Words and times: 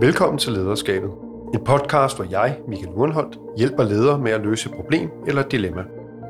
Velkommen 0.00 0.38
til 0.38 0.52
Lederskabet. 0.52 1.10
En 1.54 1.64
podcast, 1.64 2.16
hvor 2.16 2.26
jeg, 2.30 2.58
Michael 2.68 2.92
Urenholdt, 2.94 3.38
hjælper 3.56 3.82
ledere 3.82 4.18
med 4.18 4.32
at 4.32 4.40
løse 4.40 4.68
et 4.68 4.74
problem 4.74 5.10
eller 5.26 5.42
et 5.44 5.52
dilemma. 5.52 5.82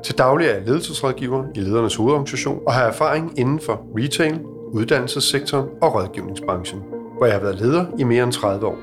Til 0.02 0.18
daglig 0.18 0.46
er 0.46 0.54
jeg 0.54 0.62
ledelsesrådgiver 0.66 1.44
i 1.54 1.60
Ledernes 1.60 1.96
Hovedorganisation 1.96 2.62
og 2.66 2.72
har 2.72 2.82
erfaring 2.82 3.38
inden 3.38 3.60
for 3.60 3.86
retail, 3.98 4.40
uddannelsessektoren 4.72 5.68
og 5.82 5.94
rådgivningsbranchen, 5.94 6.82
hvor 7.16 7.26
jeg 7.26 7.34
har 7.34 7.40
været 7.40 7.60
leder 7.60 7.84
i 7.98 8.04
mere 8.04 8.24
end 8.24 8.32
30 8.32 8.66
år. 8.66 8.78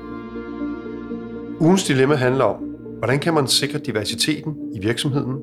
Ugens 1.60 1.84
dilemma 1.84 2.14
handler 2.14 2.44
om, 2.44 2.56
hvordan 2.98 3.18
kan 3.18 3.34
man 3.34 3.46
sikre 3.46 3.78
diversiteten 3.78 4.56
i 4.74 4.78
virksomheden, 4.80 5.36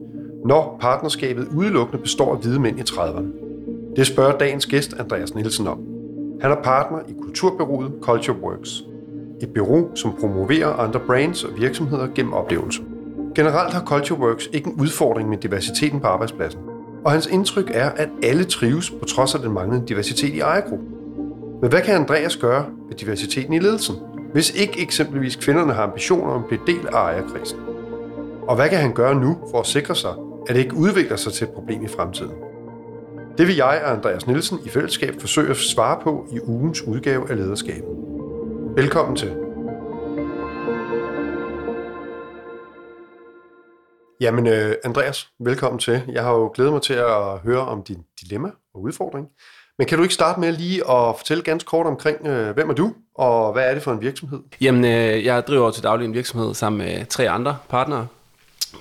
når 0.45 0.77
partnerskabet 0.81 1.47
udelukkende 1.57 2.03
består 2.03 2.35
af 2.35 2.41
hvide 2.41 2.59
mænd 2.59 2.79
i 2.79 2.83
30'erne. 2.83 3.95
Det 3.95 4.07
spørger 4.07 4.37
dagens 4.37 4.65
gæst 4.65 4.93
Andreas 4.99 5.35
Nielsen 5.35 5.67
om. 5.67 5.79
Han 6.41 6.51
er 6.51 6.61
partner 6.63 6.99
i 7.07 7.13
kulturbyrået 7.21 7.91
Culture 8.01 8.37
Works, 8.41 8.83
et 9.41 9.49
bureau, 9.53 9.95
som 9.95 10.13
promoverer 10.19 10.67
andre 10.67 10.99
brands 10.99 11.43
og 11.43 11.49
virksomheder 11.57 12.07
gennem 12.15 12.33
oplevelser. 12.33 12.83
Generelt 13.35 13.73
har 13.73 13.83
Culture 13.83 14.19
Works 14.19 14.49
ikke 14.53 14.67
en 14.69 14.81
udfordring 14.81 15.29
med 15.29 15.37
diversiteten 15.37 15.99
på 15.99 16.07
arbejdspladsen, 16.07 16.61
og 17.05 17.11
hans 17.11 17.27
indtryk 17.27 17.71
er, 17.73 17.89
at 17.89 18.09
alle 18.23 18.43
trives 18.43 18.89
på 18.89 19.05
trods 19.05 19.35
af 19.35 19.41
den 19.41 19.51
manglende 19.51 19.87
diversitet 19.87 20.33
i 20.33 20.39
ejergruppen. 20.39 20.87
Men 21.61 21.69
hvad 21.69 21.81
kan 21.81 21.95
Andreas 21.95 22.37
gøre 22.37 22.65
ved 22.89 22.95
diversiteten 22.95 23.53
i 23.53 23.59
ledelsen, 23.59 23.95
hvis 24.33 24.51
ikke 24.51 24.81
eksempelvis 24.81 25.35
kvinderne 25.35 25.73
har 25.73 25.83
ambitioner 25.83 26.31
om 26.31 26.43
at 26.43 26.47
blive 26.47 26.61
del 26.67 26.87
af 26.87 26.91
ejerkrisen? 26.91 27.59
Og 28.47 28.55
hvad 28.55 28.69
kan 28.69 28.77
han 28.77 28.93
gøre 28.93 29.15
nu 29.15 29.37
for 29.51 29.59
at 29.59 29.65
sikre 29.65 29.95
sig, 29.95 30.11
at 30.47 30.55
det 30.55 30.61
ikke 30.61 30.75
udvikler 30.75 31.17
sig 31.17 31.33
til 31.33 31.43
et 31.43 31.49
problem 31.49 31.83
i 31.83 31.87
fremtiden? 31.87 32.31
Det 33.37 33.47
vil 33.47 33.55
jeg 33.55 33.81
og 33.85 33.91
Andreas 33.91 34.27
Nielsen 34.27 34.59
i 34.65 34.69
fællesskab 34.69 35.15
forsøge 35.19 35.49
at 35.49 35.57
svare 35.57 35.99
på 36.03 36.25
i 36.31 36.39
ugens 36.45 36.81
udgave 36.81 37.31
af 37.31 37.37
lederskabet. 37.37 37.98
Velkommen 38.75 39.15
til. 39.15 39.35
Jamen, 44.21 44.47
øh, 44.47 44.75
Andreas, 44.83 45.29
velkommen 45.39 45.79
til. 45.79 46.01
Jeg 46.07 46.23
har 46.23 46.31
jo 46.31 46.51
glædet 46.53 46.73
mig 46.73 46.81
til 46.81 46.93
at 46.93 47.39
høre 47.43 47.59
om 47.59 47.83
din 47.83 47.97
dilemma 48.21 48.49
og 48.73 48.81
udfordring. 48.81 49.27
Men 49.77 49.87
kan 49.87 49.97
du 49.97 50.03
ikke 50.03 50.13
starte 50.13 50.39
med 50.39 50.51
lige 50.51 50.77
at 50.79 51.15
fortælle 51.17 51.43
ganske 51.43 51.67
kort 51.67 51.85
omkring, 51.87 52.27
øh, 52.27 52.53
hvem 52.53 52.69
er 52.69 52.73
du, 52.73 52.93
og 53.15 53.53
hvad 53.53 53.69
er 53.69 53.73
det 53.73 53.83
for 53.83 53.91
en 53.91 54.01
virksomhed? 54.01 54.39
Jamen, 54.61 54.85
øh, 54.85 55.25
jeg 55.25 55.47
driver 55.47 55.71
til 55.71 55.83
daglig 55.83 56.05
en 56.05 56.13
virksomhed 56.13 56.53
sammen 56.53 56.77
med 56.87 57.05
tre 57.05 57.29
andre 57.29 57.57
partnere, 57.69 58.07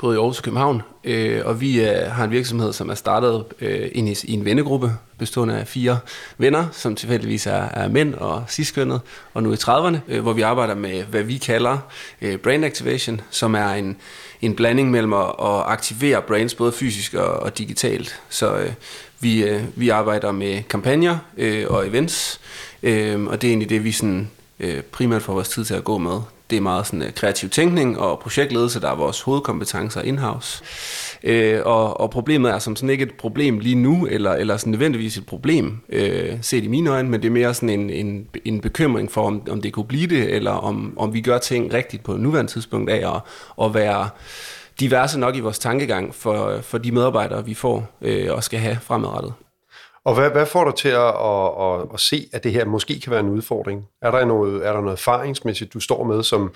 både 0.00 0.16
i 0.16 0.18
Aarhus 0.18 0.38
og 0.38 0.44
København. 0.44 0.82
Øh, 1.04 1.42
og 1.44 1.60
vi 1.60 1.80
øh, 1.80 2.10
har 2.10 2.24
en 2.24 2.30
virksomhed, 2.30 2.72
som 2.72 2.88
er 2.88 2.94
startet 2.94 3.44
øh, 3.60 3.88
ind 3.92 4.08
i, 4.08 4.16
i 4.24 4.32
en 4.32 4.44
vennegruppe, 4.44 4.92
bestående 5.18 5.58
af 5.58 5.68
fire 5.68 5.98
venner, 6.38 6.66
som 6.72 6.94
tilfældigvis 6.94 7.46
er, 7.46 7.52
er 7.52 7.88
mænd 7.88 8.14
og 8.14 8.44
ciskønnet, 8.48 9.00
og 9.34 9.42
nu 9.42 9.52
i 9.52 9.56
30'erne, 9.56 9.96
øh, 10.08 10.22
hvor 10.22 10.32
vi 10.32 10.42
arbejder 10.42 10.74
med, 10.74 11.02
hvad 11.02 11.22
vi 11.22 11.36
kalder 11.36 11.78
øh, 12.22 12.38
brand 12.38 12.64
activation, 12.64 13.20
som 13.30 13.54
er 13.54 13.68
en, 13.68 13.96
en 14.42 14.54
blanding 14.54 14.90
mellem 14.90 15.12
at, 15.12 15.26
at 15.40 15.62
aktivere 15.66 16.22
brands 16.22 16.54
både 16.54 16.72
fysisk 16.72 17.14
og, 17.14 17.26
og 17.26 17.58
digitalt. 17.58 18.20
Så 18.28 18.56
øh, 18.56 18.72
vi, 19.20 19.44
øh, 19.44 19.62
vi 19.74 19.88
arbejder 19.88 20.32
med 20.32 20.62
kampagner 20.62 21.18
øh, 21.36 21.66
og 21.68 21.88
events, 21.88 22.40
øh, 22.82 23.24
og 23.24 23.42
det 23.42 23.48
er 23.48 23.50
egentlig 23.50 23.70
det, 23.70 23.84
vi 23.84 23.92
sådan, 23.92 24.30
øh, 24.60 24.82
primært 24.82 25.22
får 25.22 25.32
vores 25.32 25.48
tid 25.48 25.64
til 25.64 25.74
at 25.74 25.84
gå 25.84 25.98
med. 25.98 26.20
Det 26.50 26.56
er 26.56 26.60
meget 26.60 26.86
sådan, 26.86 27.02
uh, 27.02 27.10
kreativ 27.14 27.50
tænkning 27.50 27.98
og 27.98 28.18
projektledelse, 28.18 28.80
der 28.80 28.90
er 28.90 28.94
vores 28.94 29.20
hovedkompetencer 29.20 30.02
in-house. 30.02 30.64
Øh, 31.22 31.60
og, 31.64 32.00
og 32.00 32.10
problemet 32.10 32.50
er 32.50 32.58
som 32.58 32.76
sådan 32.76 32.90
ikke 32.90 33.02
et 33.02 33.14
problem 33.14 33.58
lige 33.58 33.74
nu, 33.74 34.06
eller, 34.06 34.32
eller 34.32 34.56
sådan 34.56 34.70
nødvendigvis 34.70 35.16
et 35.16 35.26
problem, 35.26 35.80
øh, 35.88 36.38
set 36.42 36.64
i 36.64 36.68
mine 36.68 36.90
øjne, 36.90 37.08
men 37.08 37.22
det 37.22 37.28
er 37.28 37.32
mere 37.32 37.54
sådan 37.54 37.80
en, 37.80 37.90
en, 37.90 38.26
en 38.44 38.60
bekymring 38.60 39.12
for, 39.12 39.26
om, 39.26 39.42
om 39.50 39.62
det 39.62 39.72
kunne 39.72 39.86
blive 39.86 40.06
det, 40.06 40.34
eller 40.34 40.50
om, 40.50 40.94
om 40.96 41.14
vi 41.14 41.20
gør 41.20 41.38
ting 41.38 41.74
rigtigt 41.74 42.02
på 42.02 42.16
nuværende 42.16 42.52
tidspunkt 42.52 42.90
af 42.90 43.14
at, 43.14 43.20
at 43.64 43.74
være 43.74 44.08
diverse 44.80 45.20
nok 45.20 45.36
i 45.36 45.40
vores 45.40 45.58
tankegang 45.58 46.14
for, 46.14 46.58
for 46.62 46.78
de 46.78 46.92
medarbejdere, 46.92 47.44
vi 47.44 47.54
får 47.54 47.96
øh, 48.02 48.34
og 48.34 48.44
skal 48.44 48.58
have 48.58 48.78
fremadrettet. 48.82 49.32
Og 50.08 50.14
hvad, 50.14 50.30
hvad 50.30 50.46
får 50.46 50.64
dig 50.64 50.74
til 50.74 50.88
at, 50.88 51.14
at, 51.14 51.50
at, 51.60 51.88
at 51.94 52.00
se, 52.00 52.28
at 52.32 52.44
det 52.44 52.52
her 52.52 52.64
måske 52.64 53.00
kan 53.00 53.10
være 53.10 53.20
en 53.20 53.28
udfordring? 53.28 53.86
Er 54.02 54.10
der 54.10 54.24
noget, 54.24 54.66
er 54.66 54.72
der 54.72 54.80
noget 54.80 54.96
erfaringsmæssigt, 54.96 55.74
du 55.74 55.80
står 55.80 56.04
med, 56.04 56.22
som... 56.22 56.52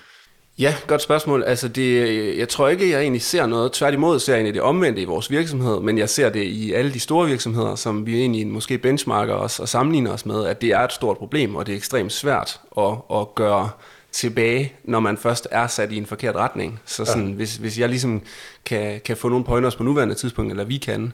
Ja, 0.59 0.75
godt 0.87 1.03
spørgsmål. 1.03 1.43
Altså 1.43 1.69
det, 1.69 2.39
jeg 2.39 2.49
tror 2.49 2.69
ikke, 2.69 2.91
jeg 2.91 3.01
egentlig 3.01 3.23
ser 3.23 3.47
noget. 3.47 3.73
Tværtimod 3.73 4.19
ser 4.19 4.33
jeg 4.33 4.39
egentlig 4.39 4.55
det 4.55 4.63
omvendte 4.63 5.03
i 5.03 5.05
vores 5.05 5.31
virksomhed, 5.31 5.81
men 5.81 5.99
jeg 5.99 6.09
ser 6.09 6.31
det 6.31 6.43
i 6.43 6.73
alle 6.73 6.93
de 6.93 7.01
store 7.01 7.29
virksomheder, 7.29 7.75
som 7.75 8.07
vi 8.07 8.21
egentlig 8.21 8.47
måske 8.47 8.79
benchmarker 8.79 9.35
os 9.35 9.61
og 9.61 9.69
sammenligner 9.69 10.13
os 10.13 10.27
med, 10.27 10.47
at 10.47 10.61
det 10.61 10.71
er 10.71 10.81
et 10.81 10.93
stort 10.93 11.19
problem, 11.19 11.57
og 11.57 11.67
det 11.67 11.73
er 11.73 11.77
ekstremt 11.77 12.13
svært 12.13 12.61
at, 12.79 12.95
at 13.15 13.35
gøre 13.35 13.69
tilbage, 14.13 14.73
når 14.85 15.01
man 15.01 15.17
først 15.17 15.49
er 15.51 15.67
sat 15.67 15.93
i 15.93 15.97
en 15.97 16.07
forkert 16.07 16.37
retning. 16.37 16.81
Så 16.85 17.05
sådan, 17.05 17.29
ja. 17.29 17.35
hvis, 17.35 17.57
hvis 17.57 17.79
jeg 17.79 17.89
ligesom 17.89 18.23
kan, 18.65 19.01
kan 19.05 19.17
få 19.17 19.29
nogle 19.29 19.45
pointers 19.45 19.77
på 19.77 19.83
nuværende 19.83 20.15
tidspunkt, 20.15 20.51
eller 20.51 20.65
vi 20.65 20.77
kan, 20.77 21.13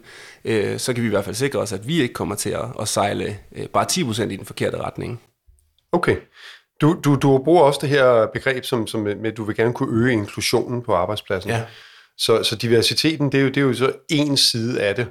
øh, 0.48 0.78
så 0.78 0.94
kan 0.94 1.02
vi 1.02 1.08
i 1.08 1.10
hvert 1.10 1.24
fald 1.24 1.36
sikre 1.36 1.58
os, 1.58 1.72
at 1.72 1.88
vi 1.88 2.00
ikke 2.00 2.14
kommer 2.14 2.34
til 2.34 2.50
at, 2.50 2.64
at 2.80 2.88
sejle 2.88 3.38
øh, 3.56 3.66
bare 3.66 3.86
10% 3.92 4.22
i 4.22 4.36
den 4.36 4.46
forkerte 4.46 4.76
retning. 4.76 5.22
Okay. 5.92 6.16
Du, 6.80 7.00
du, 7.04 7.14
du 7.14 7.38
bruger 7.44 7.62
også 7.62 7.78
det 7.82 7.88
her 7.88 8.26
begreb, 8.26 8.64
som, 8.64 8.86
som 8.86 9.00
med, 9.00 9.26
at 9.26 9.36
du 9.36 9.44
vil 9.44 9.56
gerne 9.56 9.74
kunne 9.74 10.02
øge 10.02 10.12
inklusionen 10.12 10.82
på 10.82 10.94
arbejdspladsen. 10.94 11.50
Ja. 11.50 11.64
Så, 12.18 12.42
så 12.42 12.56
diversiteten, 12.56 13.32
det 13.32 13.38
er, 13.38 13.42
jo, 13.42 13.48
det 13.48 13.56
er 13.56 13.60
jo 13.60 13.74
så 13.74 13.92
en 14.10 14.36
side 14.36 14.82
af 14.82 14.94
det. 14.94 15.08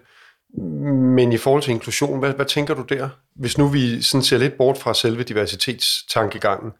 Men 1.15 1.33
i 1.33 1.37
forhold 1.37 1.63
til 1.63 1.71
inklusion, 1.71 2.19
hvad, 2.19 2.33
hvad 2.33 2.45
tænker 2.45 2.73
du 2.73 2.81
der? 2.81 3.09
Hvis 3.35 3.57
nu 3.57 3.67
vi 3.67 4.01
sådan 4.01 4.23
ser 4.23 4.37
lidt 4.37 4.57
bort 4.57 4.77
fra 4.77 4.93
selve 4.93 5.23
diversitetstankegangen, 5.23 6.71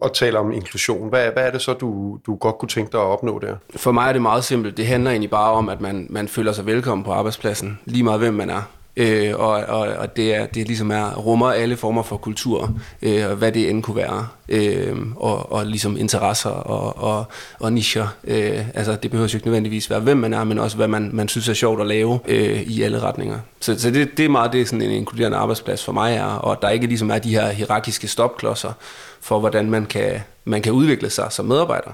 og 0.00 0.14
taler 0.14 0.40
om 0.40 0.52
inklusion. 0.52 1.08
Hvad, 1.08 1.30
hvad 1.32 1.46
er 1.46 1.50
det 1.50 1.62
så, 1.62 1.72
du, 1.72 2.18
du 2.26 2.36
godt 2.36 2.58
kunne 2.58 2.68
tænke 2.68 2.92
dig 2.92 3.00
at 3.00 3.06
opnå 3.06 3.38
der? 3.38 3.56
For 3.76 3.92
mig 3.92 4.08
er 4.08 4.12
det 4.12 4.22
meget 4.22 4.44
simpelt. 4.44 4.76
Det 4.76 4.86
handler 4.86 5.10
egentlig 5.10 5.30
bare 5.30 5.52
om, 5.52 5.68
at 5.68 5.80
man, 5.80 6.06
man 6.10 6.28
føler 6.28 6.52
sig 6.52 6.66
velkommen 6.66 7.04
på 7.04 7.12
arbejdspladsen, 7.12 7.78
lige 7.84 8.02
meget 8.02 8.20
hvem 8.20 8.34
man 8.34 8.50
er. 8.50 8.62
Øh, 8.96 9.34
og, 9.36 9.50
og, 9.50 9.78
og 9.78 10.16
det, 10.16 10.34
er, 10.34 10.46
det 10.46 10.66
ligesom 10.66 10.90
er, 10.90 11.14
rummer 11.14 11.50
alle 11.50 11.76
former 11.76 12.02
for 12.02 12.16
kultur, 12.16 12.74
øh, 13.02 13.30
hvad 13.30 13.52
det 13.52 13.70
end 13.70 13.82
kunne 13.82 13.96
være, 13.96 14.28
øh, 14.48 14.96
og, 15.16 15.52
og 15.52 15.66
ligesom 15.66 15.96
interesser 15.96 16.50
og, 16.50 16.96
og, 17.04 17.24
og 17.60 17.72
nischer. 17.72 18.06
Øh, 18.24 18.68
altså 18.74 18.96
det 19.02 19.10
behøver 19.10 19.28
jo 19.32 19.36
ikke 19.36 19.46
nødvendigvis 19.46 19.90
være, 19.90 20.00
hvem 20.00 20.16
man 20.16 20.34
er, 20.34 20.44
men 20.44 20.58
også 20.58 20.76
hvad 20.76 20.88
man, 20.88 21.10
man 21.12 21.28
synes 21.28 21.48
er 21.48 21.54
sjovt 21.54 21.80
at 21.80 21.86
lave 21.86 22.20
øh, 22.26 22.62
i 22.62 22.82
alle 22.82 23.00
retninger. 23.00 23.38
Så, 23.60 23.78
så 23.78 23.90
det, 23.90 24.16
det 24.16 24.24
er 24.24 24.28
meget 24.28 24.52
det, 24.52 24.68
sådan 24.68 24.82
en 24.82 24.90
inkluderende 24.90 25.38
arbejdsplads 25.38 25.84
for 25.84 25.92
mig 25.92 26.14
er, 26.14 26.24
og 26.24 26.62
der 26.62 26.68
ikke 26.68 26.86
ligesom 26.86 27.10
er 27.10 27.18
de 27.18 27.30
her 27.30 27.50
hierarkiske 27.50 28.08
stopklodser 28.08 28.72
for, 29.20 29.40
hvordan 29.40 29.70
man 29.70 29.86
kan, 29.86 30.20
man 30.44 30.62
kan 30.62 30.72
udvikle 30.72 31.10
sig 31.10 31.26
som 31.30 31.46
medarbejder 31.46 31.90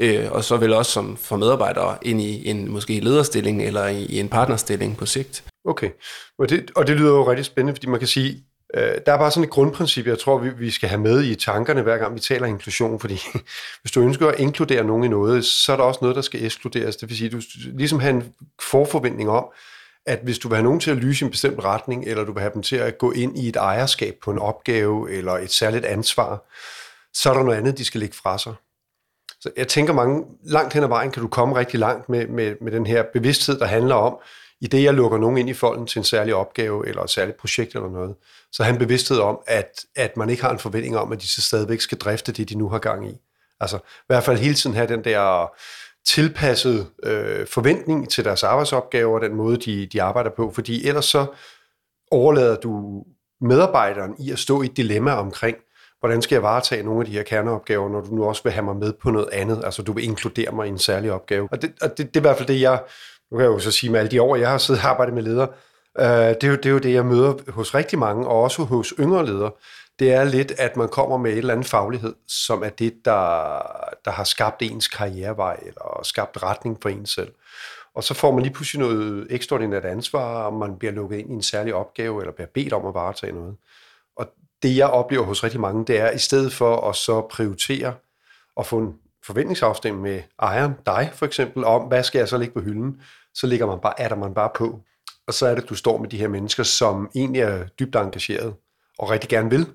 øh, 0.00 0.26
og 0.30 0.44
så 0.44 0.56
vel 0.56 0.72
også 0.72 0.92
som 0.92 1.16
for 1.22 1.36
medarbejdere 1.36 1.96
ind 2.02 2.20
i 2.20 2.48
en 2.48 2.70
måske 2.70 3.00
lederstilling 3.00 3.62
eller 3.62 3.86
i, 3.86 4.04
i 4.04 4.20
en 4.20 4.28
partnerstilling 4.28 4.96
på 4.96 5.06
sigt. 5.06 5.44
Okay, 5.64 5.90
og 6.38 6.48
det, 6.48 6.70
og 6.76 6.86
det 6.86 6.96
lyder 6.96 7.10
jo 7.10 7.30
rigtig 7.30 7.44
spændende, 7.44 7.74
fordi 7.74 7.86
man 7.86 7.98
kan 7.98 8.08
sige, 8.08 8.44
øh, 8.74 8.94
der 9.06 9.12
er 9.12 9.18
bare 9.18 9.30
sådan 9.30 9.44
et 9.44 9.50
grundprincip, 9.50 10.06
jeg 10.06 10.18
tror, 10.18 10.38
vi, 10.38 10.50
vi 10.50 10.70
skal 10.70 10.88
have 10.88 11.00
med 11.00 11.24
i 11.24 11.34
tankerne, 11.34 11.82
hver 11.82 11.98
gang 11.98 12.14
vi 12.14 12.20
taler 12.20 12.46
inklusion, 12.46 13.00
fordi 13.00 13.20
hvis 13.82 13.92
du 13.94 14.00
ønsker 14.00 14.28
at 14.28 14.40
inkludere 14.40 14.84
nogen 14.84 15.04
i 15.04 15.08
noget, 15.08 15.44
så 15.44 15.72
er 15.72 15.76
der 15.76 15.84
også 15.84 15.98
noget, 16.02 16.16
der 16.16 16.22
skal 16.22 16.44
ekskluderes. 16.44 16.96
Det 16.96 17.08
vil 17.08 17.16
sige, 17.16 17.30
du 17.30 17.40
ligesom 17.74 18.00
have 18.00 18.14
en 18.14 18.34
forforventning 18.62 19.30
om, 19.30 19.46
at 20.06 20.20
hvis 20.22 20.38
du 20.38 20.48
vil 20.48 20.56
have 20.56 20.64
nogen 20.64 20.80
til 20.80 20.90
at 20.90 20.96
lyse 20.96 21.24
i 21.24 21.26
en 21.26 21.30
bestemt 21.30 21.64
retning, 21.64 22.04
eller 22.04 22.24
du 22.24 22.32
vil 22.32 22.40
have 22.40 22.54
dem 22.54 22.62
til 22.62 22.76
at 22.76 22.98
gå 22.98 23.10
ind 23.10 23.38
i 23.38 23.48
et 23.48 23.56
ejerskab 23.56 24.16
på 24.22 24.30
en 24.30 24.38
opgave, 24.38 25.10
eller 25.10 25.32
et 25.32 25.52
særligt 25.52 25.84
ansvar, 25.84 26.44
så 27.14 27.30
er 27.30 27.34
der 27.34 27.42
noget 27.42 27.58
andet, 27.58 27.78
de 27.78 27.84
skal 27.84 28.00
lægge 28.00 28.16
fra 28.16 28.38
sig. 28.38 28.54
Så 29.40 29.50
jeg 29.56 29.68
tænker 29.68 29.92
mange, 29.92 30.24
langt 30.44 30.74
hen 30.74 30.82
ad 30.82 30.88
vejen 30.88 31.10
kan 31.10 31.22
du 31.22 31.28
komme 31.28 31.56
rigtig 31.56 31.80
langt 31.80 32.08
med, 32.08 32.26
med, 32.26 32.54
med 32.60 32.72
den 32.72 32.86
her 32.86 33.04
bevidsthed, 33.12 33.58
der 33.58 33.66
handler 33.66 33.94
om, 33.94 34.18
i 34.60 34.66
det 34.66 34.82
jeg 34.82 34.94
lukker 34.94 35.18
nogen 35.18 35.38
ind 35.38 35.48
i 35.48 35.54
folden 35.54 35.86
til 35.86 35.98
en 35.98 36.04
særlig 36.04 36.34
opgave, 36.34 36.88
eller 36.88 37.02
et 37.02 37.10
særligt 37.10 37.36
projekt 37.36 37.74
eller 37.74 37.90
noget, 37.90 38.14
så 38.52 38.64
har 38.64 38.78
bevidsthed 38.78 39.18
om, 39.18 39.38
at, 39.46 39.84
at 39.96 40.16
man 40.16 40.30
ikke 40.30 40.42
har 40.42 40.50
en 40.50 40.58
forventning 40.58 40.96
om, 40.96 41.12
at 41.12 41.22
de 41.22 41.28
så 41.28 41.42
stadigvæk 41.42 41.80
skal 41.80 41.98
drifte 41.98 42.32
det, 42.32 42.48
de 42.48 42.54
nu 42.54 42.68
har 42.68 42.78
gang 42.78 43.08
i. 43.08 43.14
Altså 43.60 43.76
i 43.76 44.06
hvert 44.06 44.24
fald 44.24 44.38
hele 44.38 44.54
tiden 44.54 44.76
have 44.76 44.88
den 44.88 45.04
der 45.04 45.50
tilpasset 46.06 46.86
øh, 47.02 47.46
forventning 47.46 48.10
til 48.10 48.24
deres 48.24 48.42
arbejdsopgaver 48.42 49.14
og 49.14 49.20
den 49.20 49.34
måde, 49.34 49.56
de, 49.56 49.86
de 49.86 50.02
arbejder 50.02 50.30
på, 50.30 50.52
fordi 50.54 50.86
ellers 50.88 51.04
så 51.04 51.26
overlader 52.10 52.56
du 52.56 53.04
medarbejderen 53.40 54.14
i 54.18 54.30
at 54.30 54.38
stå 54.38 54.62
i 54.62 54.66
et 54.66 54.76
dilemma 54.76 55.12
omkring, 55.12 55.56
hvordan 56.00 56.22
skal 56.22 56.36
jeg 56.36 56.42
varetage 56.42 56.82
nogle 56.82 57.00
af 57.00 57.06
de 57.06 57.12
her 57.12 57.22
kerneopgaver, 57.22 57.88
når 57.88 58.00
du 58.00 58.14
nu 58.14 58.24
også 58.24 58.42
vil 58.42 58.52
have 58.52 58.64
mig 58.64 58.76
med 58.76 58.92
på 58.92 59.10
noget 59.10 59.28
andet, 59.32 59.64
altså 59.64 59.82
du 59.82 59.92
vil 59.92 60.04
inkludere 60.04 60.52
mig 60.52 60.66
i 60.66 60.70
en 60.70 60.78
særlig 60.78 61.12
opgave. 61.12 61.48
Og 61.52 61.62
det, 61.62 61.72
og 61.82 61.98
det, 61.98 61.98
det 61.98 62.16
er 62.16 62.20
i 62.20 62.26
hvert 62.28 62.36
fald 62.36 62.48
det, 62.48 62.60
jeg, 62.60 62.82
nu 63.30 63.36
kan 63.36 63.44
jeg 63.44 63.52
jo 63.52 63.58
så 63.58 63.70
sige 63.70 63.90
med 63.90 64.00
alle 64.00 64.10
de 64.10 64.22
år, 64.22 64.36
jeg 64.36 64.50
har 64.50 64.58
siddet 64.58 64.84
og 64.84 64.90
arbejdet 64.90 65.14
med 65.14 65.22
ledere, 65.22 65.48
øh, 65.98 66.06
det, 66.06 66.44
er 66.44 66.48
jo, 66.48 66.56
det 66.56 66.66
er 66.66 66.70
jo 66.70 66.78
det, 66.78 66.92
jeg 66.92 67.06
møder 67.06 67.34
hos 67.52 67.74
rigtig 67.74 67.98
mange, 67.98 68.26
og 68.26 68.42
også 68.42 68.62
hos 68.64 68.94
yngre 69.00 69.26
ledere, 69.26 69.50
det 69.98 70.12
er 70.12 70.24
lidt, 70.24 70.52
at 70.58 70.76
man 70.76 70.88
kommer 70.88 71.16
med 71.16 71.30
et 71.30 71.38
eller 71.38 71.52
andet 71.52 71.66
faglighed, 71.66 72.14
som 72.28 72.62
er 72.62 72.68
det, 72.68 72.94
der, 73.04 73.18
der 74.04 74.10
har 74.10 74.24
skabt 74.24 74.62
ens 74.62 74.88
karrierevej, 74.88 75.60
eller 75.66 76.00
skabt 76.02 76.42
retning 76.42 76.78
for 76.82 76.88
en 76.88 77.06
selv. 77.06 77.32
Og 77.94 78.04
så 78.04 78.14
får 78.14 78.32
man 78.32 78.42
lige 78.42 78.52
pludselig 78.52 78.80
noget 78.80 79.26
ekstraordinært 79.30 79.84
ansvar, 79.84 80.46
om 80.46 80.54
man 80.54 80.78
bliver 80.78 80.92
lukket 80.92 81.18
ind 81.18 81.30
i 81.30 81.34
en 81.34 81.42
særlig 81.42 81.74
opgave, 81.74 82.20
eller 82.20 82.32
bliver 82.32 82.48
bedt 82.54 82.72
om 82.72 82.86
at 82.86 82.94
varetage 82.94 83.32
noget. 83.32 83.56
Og 84.16 84.28
det 84.62 84.76
jeg 84.76 84.86
oplever 84.86 85.24
hos 85.24 85.44
rigtig 85.44 85.60
mange, 85.60 85.84
det 85.84 86.00
er, 86.00 86.10
i 86.10 86.18
stedet 86.18 86.52
for 86.52 86.88
at 86.88 86.96
så 86.96 87.20
prioritere 87.20 87.94
og 88.56 88.66
få 88.66 88.78
en 88.78 88.94
forventningsafstemning 89.24 90.02
med 90.02 90.22
ejeren, 90.38 90.72
dig 90.86 91.10
for 91.14 91.26
eksempel, 91.26 91.64
om 91.64 91.82
hvad 91.82 92.02
skal 92.02 92.18
jeg 92.18 92.28
så 92.28 92.38
ligge 92.38 92.54
på 92.54 92.60
hylden, 92.60 93.00
så 93.34 93.46
ligger 93.46 93.66
man 93.66 93.78
bare, 93.80 94.00
er 94.00 94.14
man 94.14 94.34
bare 94.34 94.50
på. 94.54 94.80
Og 95.26 95.34
så 95.34 95.46
er 95.46 95.54
det, 95.54 95.68
du 95.68 95.74
står 95.74 95.98
med 95.98 96.08
de 96.08 96.18
her 96.18 96.28
mennesker, 96.28 96.62
som 96.62 97.10
egentlig 97.14 97.42
er 97.42 97.66
dybt 97.66 97.96
engageret 97.96 98.54
og 98.98 99.10
rigtig 99.10 99.30
gerne 99.30 99.50
vil, 99.50 99.66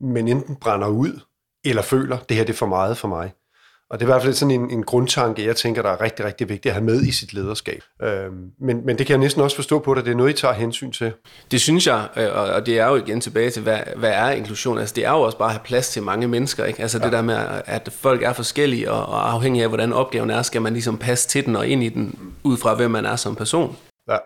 men 0.00 0.28
enten 0.28 0.56
brænder 0.56 0.88
ud, 0.88 1.20
eller 1.64 1.82
føler, 1.82 2.18
det 2.18 2.36
her 2.36 2.44
det 2.44 2.52
er 2.52 2.56
for 2.56 2.66
meget 2.66 2.98
for 2.98 3.08
mig. 3.08 3.32
Og 3.90 4.00
det 4.00 4.04
er 4.04 4.08
i 4.08 4.12
hvert 4.12 4.22
fald 4.22 4.34
sådan 4.34 4.60
en, 4.60 4.70
en 4.70 4.82
grundtanke, 4.82 5.46
jeg 5.46 5.56
tænker, 5.56 5.82
der 5.82 5.90
er 5.90 6.00
rigtig, 6.00 6.24
rigtig 6.24 6.48
vigtigt 6.48 6.66
at 6.66 6.74
have 6.74 6.84
med 6.84 7.02
i 7.02 7.10
sit 7.10 7.32
lederskab. 7.32 7.82
Øhm, 8.02 8.50
men, 8.60 8.86
men 8.86 8.98
det 8.98 9.06
kan 9.06 9.14
jeg 9.14 9.18
næsten 9.18 9.42
også 9.42 9.56
forstå 9.56 9.78
på, 9.78 9.92
at 9.92 10.04
det 10.04 10.12
er 10.12 10.16
noget, 10.16 10.30
I 10.30 10.40
tager 10.40 10.54
hensyn 10.54 10.92
til. 10.92 11.12
Det 11.50 11.60
synes 11.60 11.86
jeg, 11.86 12.08
øh, 12.16 12.54
og 12.54 12.66
det 12.66 12.78
er 12.78 12.86
jo 12.88 12.96
igen 12.96 13.20
tilbage 13.20 13.50
til, 13.50 13.62
hvad, 13.62 13.78
hvad 13.96 14.10
er 14.10 14.30
inklusion? 14.30 14.78
Altså 14.78 14.94
det 14.94 15.04
er 15.04 15.10
jo 15.10 15.20
også 15.20 15.38
bare 15.38 15.48
at 15.48 15.54
have 15.54 15.64
plads 15.64 15.88
til 15.88 16.02
mange 16.02 16.28
mennesker, 16.28 16.64
ikke? 16.64 16.82
Altså 16.82 16.98
ja. 16.98 17.04
det 17.04 17.12
der 17.12 17.22
med, 17.22 17.36
at 17.66 17.88
folk 17.92 18.22
er 18.22 18.32
forskellige, 18.32 18.90
og, 18.90 19.06
og 19.06 19.32
afhængig 19.32 19.62
af, 19.62 19.68
hvordan 19.68 19.92
opgaven 19.92 20.30
er, 20.30 20.42
skal 20.42 20.62
man 20.62 20.72
ligesom 20.72 20.98
passe 20.98 21.28
til 21.28 21.46
den 21.46 21.56
og 21.56 21.66
ind 21.66 21.82
i 21.82 21.88
den, 21.88 22.18
ud 22.44 22.56
fra 22.56 22.74
hvem 22.74 22.90
man 22.90 23.06
er 23.06 23.16
som 23.16 23.36
person. 23.36 23.76
Ja. 24.08 24.16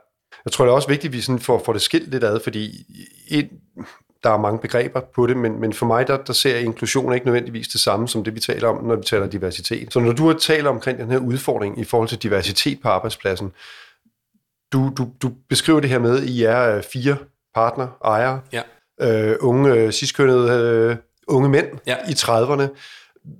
Jeg 0.45 0.53
tror, 0.53 0.65
det 0.65 0.71
er 0.71 0.75
også 0.75 0.89
vigtigt, 0.89 1.11
at 1.11 1.17
vi 1.17 1.21
sådan 1.21 1.41
får, 1.41 1.63
får 1.65 1.73
det 1.73 1.83
skilt 1.83 2.11
lidt 2.11 2.25
ad, 2.25 2.41
fordi 2.41 2.71
et, 3.31 3.49
der 4.23 4.31
er 4.31 4.39
mange 4.39 4.59
begreber 4.59 5.01
på 5.15 5.27
det, 5.27 5.37
men, 5.37 5.61
men 5.61 5.73
for 5.73 5.87
mig, 5.87 6.07
der, 6.07 6.17
der 6.17 6.33
ser 6.33 6.55
jeg 6.55 6.65
inklusion 6.65 7.15
ikke 7.15 7.27
nødvendigvis 7.27 7.69
det 7.69 7.81
samme 7.81 8.09
som 8.09 8.25
det, 8.25 8.35
vi 8.35 8.41
taler 8.41 8.69
om, 8.69 8.85
når 8.85 8.97
vi 8.97 9.03
taler 9.03 9.27
diversitet. 9.27 9.93
Så 9.93 10.01
når 10.01 10.13
du 10.13 10.27
har 10.27 10.35
talt 10.35 10.67
omkring 10.67 10.99
den 10.99 11.11
her 11.11 11.19
udfordring 11.19 11.81
i 11.81 11.85
forhold 11.85 12.09
til 12.09 12.23
diversitet 12.23 12.81
på 12.83 12.89
arbejdspladsen, 12.89 13.53
du, 14.73 14.93
du, 14.99 15.09
du 15.23 15.33
beskriver 15.49 15.81
det 15.81 15.91
her 15.91 15.99
med, 15.99 16.19
at 16.19 16.25
I 16.25 16.45
er 16.45 16.77
øh, 16.77 16.83
fire 16.83 17.17
partner, 17.55 17.89
ejere, 18.05 18.41
ja. 18.53 18.63
øh, 19.01 19.37
unge, 19.41 19.75
øh, 19.75 19.93
sidstkønnede 19.93 20.51
øh, 20.51 20.97
unge 21.29 21.49
mænd 21.49 21.67
ja. 21.87 21.97
i 22.09 22.13
30'erne. 22.13 22.69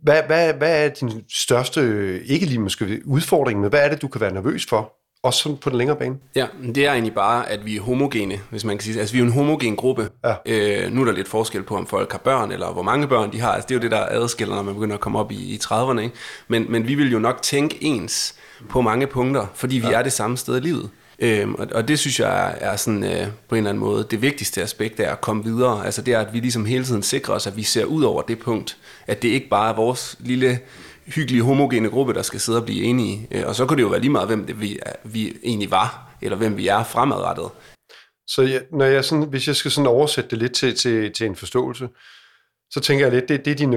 Hvad, 0.03 0.23
hvad, 0.23 0.55
hvad 0.55 0.85
er 0.85 0.89
din 0.89 1.25
største, 1.31 1.81
ikke 2.25 2.47
lige 2.47 2.59
måske 2.59 3.03
udfordring, 3.07 3.61
men 3.61 3.71
hvad 3.71 3.85
er 3.85 3.89
det, 3.89 4.03
du 4.03 4.09
kan 4.09 4.21
være 4.21 4.33
nervøs 4.33 4.67
for? 4.67 4.98
Også 5.23 5.43
sådan 5.43 5.59
på 5.59 5.71
den 5.71 5.79
længere 5.79 5.97
bane? 5.97 6.17
Ja, 6.35 6.47
det 6.75 6.87
er 6.87 6.93
egentlig 6.93 7.15
bare, 7.15 7.49
at 7.49 7.67
vi 7.67 7.77
er 7.77 7.81
homogene, 7.81 8.41
hvis 8.51 8.65
man 8.65 8.79
kan 8.79 8.85
sige 8.85 9.01
Altså, 9.01 9.15
vi 9.15 9.21
er 9.21 9.25
en 9.25 9.33
homogen 9.33 9.77
gruppe. 9.77 10.09
Ja. 10.25 10.35
Øh, 10.47 10.93
nu 10.93 11.01
er 11.01 11.05
der 11.05 11.13
lidt 11.13 11.29
forskel 11.29 11.63
på, 11.63 11.77
om 11.77 11.87
folk 11.87 12.13
har 12.13 12.19
børn, 12.19 12.53
eller 12.53 12.73
hvor 12.73 12.83
mange 12.83 13.09
børn 13.09 13.33
de 13.33 13.41
har. 13.41 13.53
Altså, 13.53 13.67
det 13.69 13.75
er 13.75 13.79
jo 13.79 13.83
det, 13.83 13.91
der 13.91 14.07
adskiller, 14.11 14.55
når 14.55 14.63
man 14.63 14.75
begynder 14.75 14.95
at 14.95 15.01
komme 15.01 15.19
op 15.19 15.33
i, 15.33 15.35
i 15.35 15.61
30'erne. 15.65 15.99
Ikke? 15.99 16.15
Men, 16.49 16.67
men 16.69 16.89
vi 16.89 16.95
vil 16.95 17.13
jo 17.13 17.19
nok 17.19 17.43
tænke 17.43 17.79
ens 17.81 18.35
på 18.69 18.81
mange 18.81 19.07
punkter, 19.07 19.47
fordi 19.55 19.79
vi 19.79 19.87
ja. 19.87 19.99
er 19.99 20.03
det 20.03 20.13
samme 20.13 20.37
sted 20.37 20.57
i 20.57 20.61
livet. 20.61 20.91
Øhm, 21.19 21.55
og, 21.55 21.67
og 21.75 21.89
det 21.89 21.99
synes 21.99 22.21
jeg 22.21 22.51
er, 22.51 22.71
er 22.71 22.77
sådan, 22.77 23.05
øh, 23.05 23.27
på 23.49 23.55
en 23.55 23.59
eller 23.59 23.71
anden 23.71 23.81
måde 23.81 24.07
det 24.11 24.23
vigtigste 24.23 24.63
aspekt 24.63 25.01
af 25.01 25.13
at 25.13 25.21
komme 25.21 25.45
videre. 25.45 25.85
Altså 25.85 26.03
det 26.03 26.15
er, 26.15 26.21
at 26.21 26.33
vi 26.33 26.41
ligesom 26.41 26.65
hele 26.65 26.85
tiden 26.85 27.03
sikrer 27.03 27.35
os, 27.35 27.47
at 27.47 27.57
vi 27.57 27.63
ser 27.63 27.85
ud 27.85 28.03
over 28.03 28.23
det 28.23 28.39
punkt. 28.39 28.77
At 29.07 29.23
det 29.23 29.29
ikke 29.29 29.49
bare 29.49 29.73
er 29.73 29.77
vores 29.77 30.17
lille 30.21 30.59
hyggelige 31.15 31.43
homogene 31.43 31.91
gruppe, 31.91 32.15
der 32.15 32.23
skal 32.23 32.41
sidde 32.41 32.59
og 32.59 32.65
blive 32.65 32.83
enige. 32.83 33.29
Øh, 33.31 33.47
og 33.47 33.55
så 33.55 33.67
kunne 33.67 33.77
det 33.77 33.83
jo 33.83 33.89
være 33.89 34.01
lige 34.01 34.11
meget, 34.11 34.29
hvem 34.29 34.47
det 34.47 34.61
vi, 34.61 34.79
vi 35.05 35.37
egentlig 35.45 35.71
var, 35.71 36.17
eller 36.23 36.37
hvem 36.37 36.57
vi 36.57 36.69
er 36.69 36.85
fremadrettet. 36.85 37.51
Så 38.27 38.43
jeg, 38.43 38.63
når 38.73 38.85
jeg 38.85 39.05
sådan, 39.05 39.25
hvis 39.25 39.47
jeg 39.49 39.57
skal 39.57 39.71
sådan 39.71 39.87
oversætte 39.87 40.31
det 40.31 40.39
lidt 40.39 40.53
til, 40.53 40.77
til, 40.77 41.13
til 41.13 41.27
en 41.27 41.37
forståelse, 41.37 41.89
så 42.71 42.81
tænker 42.81 43.07
jeg 43.07 43.15
lidt, 43.15 43.29
det, 43.29 43.45
det 43.45 43.59
din 43.59 43.71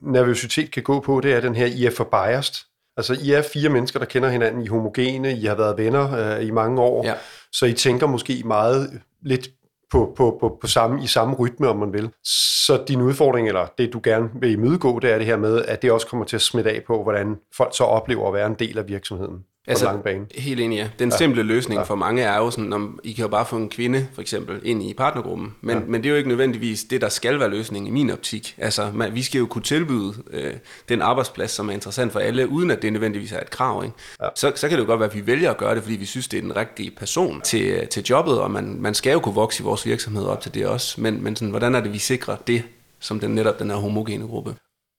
nervøsitet 0.00 0.70
kan 0.70 0.82
gå 0.82 1.00
på, 1.00 1.20
det 1.20 1.32
er 1.32 1.40
den 1.40 1.54
her, 1.54 1.66
I 1.66 1.84
er 1.84 1.90
for 1.90 2.04
biased. 2.04 2.54
Altså, 2.96 3.16
I 3.22 3.32
er 3.32 3.42
fire 3.42 3.68
mennesker, 3.68 3.98
der 3.98 4.06
kender 4.06 4.28
hinanden, 4.28 4.62
I 4.62 4.66
er 4.66 4.70
homogene, 4.70 5.32
I 5.32 5.44
har 5.44 5.54
været 5.54 5.78
venner 5.78 6.36
øh, 6.38 6.46
i 6.46 6.50
mange 6.50 6.80
år, 6.80 7.06
ja. 7.06 7.14
så 7.52 7.66
I 7.66 7.72
tænker 7.72 8.06
måske 8.06 8.42
meget 8.44 9.00
lidt 9.22 9.50
på, 9.90 10.14
på, 10.16 10.36
på, 10.40 10.58
på 10.60 10.66
samme, 10.66 11.04
i 11.04 11.06
samme 11.06 11.34
rytme, 11.34 11.68
om 11.68 11.76
man 11.76 11.92
vil. 11.92 12.10
Så 12.24 12.84
din 12.88 13.00
udfordring, 13.00 13.48
eller 13.48 13.66
det 13.78 13.92
du 13.92 14.00
gerne 14.04 14.30
vil 14.40 14.50
imødegå, 14.50 14.98
det 14.98 15.12
er 15.12 15.18
det 15.18 15.26
her 15.26 15.36
med, 15.36 15.64
at 15.64 15.82
det 15.82 15.92
også 15.92 16.06
kommer 16.06 16.26
til 16.26 16.36
at 16.36 16.42
smitte 16.42 16.70
af 16.70 16.82
på, 16.86 17.02
hvordan 17.02 17.36
folk 17.56 17.76
så 17.76 17.84
oplever 17.84 18.28
at 18.28 18.34
være 18.34 18.46
en 18.46 18.54
del 18.54 18.78
af 18.78 18.88
virksomheden 18.88 19.44
altså, 19.70 19.84
lang 19.84 20.02
bane. 20.02 20.26
Helt 20.34 20.60
enig, 20.60 20.76
ja. 20.76 20.88
Den 20.98 21.10
ja. 21.10 21.16
simple 21.16 21.42
løsning 21.42 21.78
ja. 21.78 21.84
for 21.84 21.94
mange 21.94 22.22
er 22.22 22.36
jo 22.36 22.50
sådan, 22.50 22.72
om 22.72 23.00
I 23.04 23.12
kan 23.12 23.22
jo 23.22 23.28
bare 23.28 23.46
få 23.46 23.56
en 23.56 23.68
kvinde, 23.68 24.08
for 24.14 24.20
eksempel, 24.20 24.60
ind 24.62 24.82
i 24.82 24.94
partnergruppen. 24.94 25.54
Men, 25.60 25.78
ja. 25.78 25.84
men 25.86 26.02
det 26.02 26.08
er 26.08 26.10
jo 26.10 26.16
ikke 26.16 26.28
nødvendigvis 26.28 26.84
det, 26.84 27.00
der 27.00 27.08
skal 27.08 27.40
være 27.40 27.48
løsningen 27.48 27.88
i 27.88 27.90
min 27.90 28.10
optik. 28.10 28.54
Altså, 28.58 28.90
man, 28.94 29.14
vi 29.14 29.22
skal 29.22 29.38
jo 29.38 29.46
kunne 29.46 29.62
tilbyde 29.62 30.14
øh, 30.30 30.54
den 30.88 31.02
arbejdsplads, 31.02 31.50
som 31.50 31.68
er 31.68 31.72
interessant 31.72 32.12
for 32.12 32.20
alle, 32.20 32.48
uden 32.48 32.70
at 32.70 32.82
det 32.82 32.92
nødvendigvis 32.92 33.32
er 33.32 33.40
et 33.40 33.50
krav. 33.50 33.84
Ikke? 33.84 33.96
Ja. 34.22 34.28
Så, 34.34 34.52
så 34.54 34.68
kan 34.68 34.78
det 34.78 34.84
jo 34.84 34.88
godt 34.88 35.00
være, 35.00 35.08
at 35.08 35.14
vi 35.14 35.26
vælger 35.26 35.50
at 35.50 35.56
gøre 35.56 35.74
det, 35.74 35.82
fordi 35.82 35.96
vi 35.96 36.06
synes, 36.06 36.28
det 36.28 36.36
er 36.36 36.42
den 36.42 36.56
rigtige 36.56 36.90
person 36.90 37.40
til, 37.40 37.86
til 37.86 38.04
jobbet, 38.04 38.40
og 38.40 38.50
man, 38.50 38.76
man 38.80 38.94
skal 38.94 39.12
jo 39.12 39.20
kunne 39.20 39.34
vokse 39.34 39.62
i 39.62 39.64
vores 39.64 39.86
virksomhed 39.86 40.24
op 40.24 40.40
til 40.40 40.54
det 40.54 40.66
også. 40.66 41.00
Men, 41.00 41.22
men 41.22 41.36
sådan, 41.36 41.50
hvordan 41.50 41.74
er 41.74 41.80
det, 41.80 41.92
vi 41.92 41.98
sikrer 41.98 42.36
det, 42.36 42.62
som 43.00 43.20
den 43.20 43.30
netop 43.30 43.58
den 43.58 43.70
her 43.70 43.76
homogene 43.76 44.26
gruppe? 44.26 44.54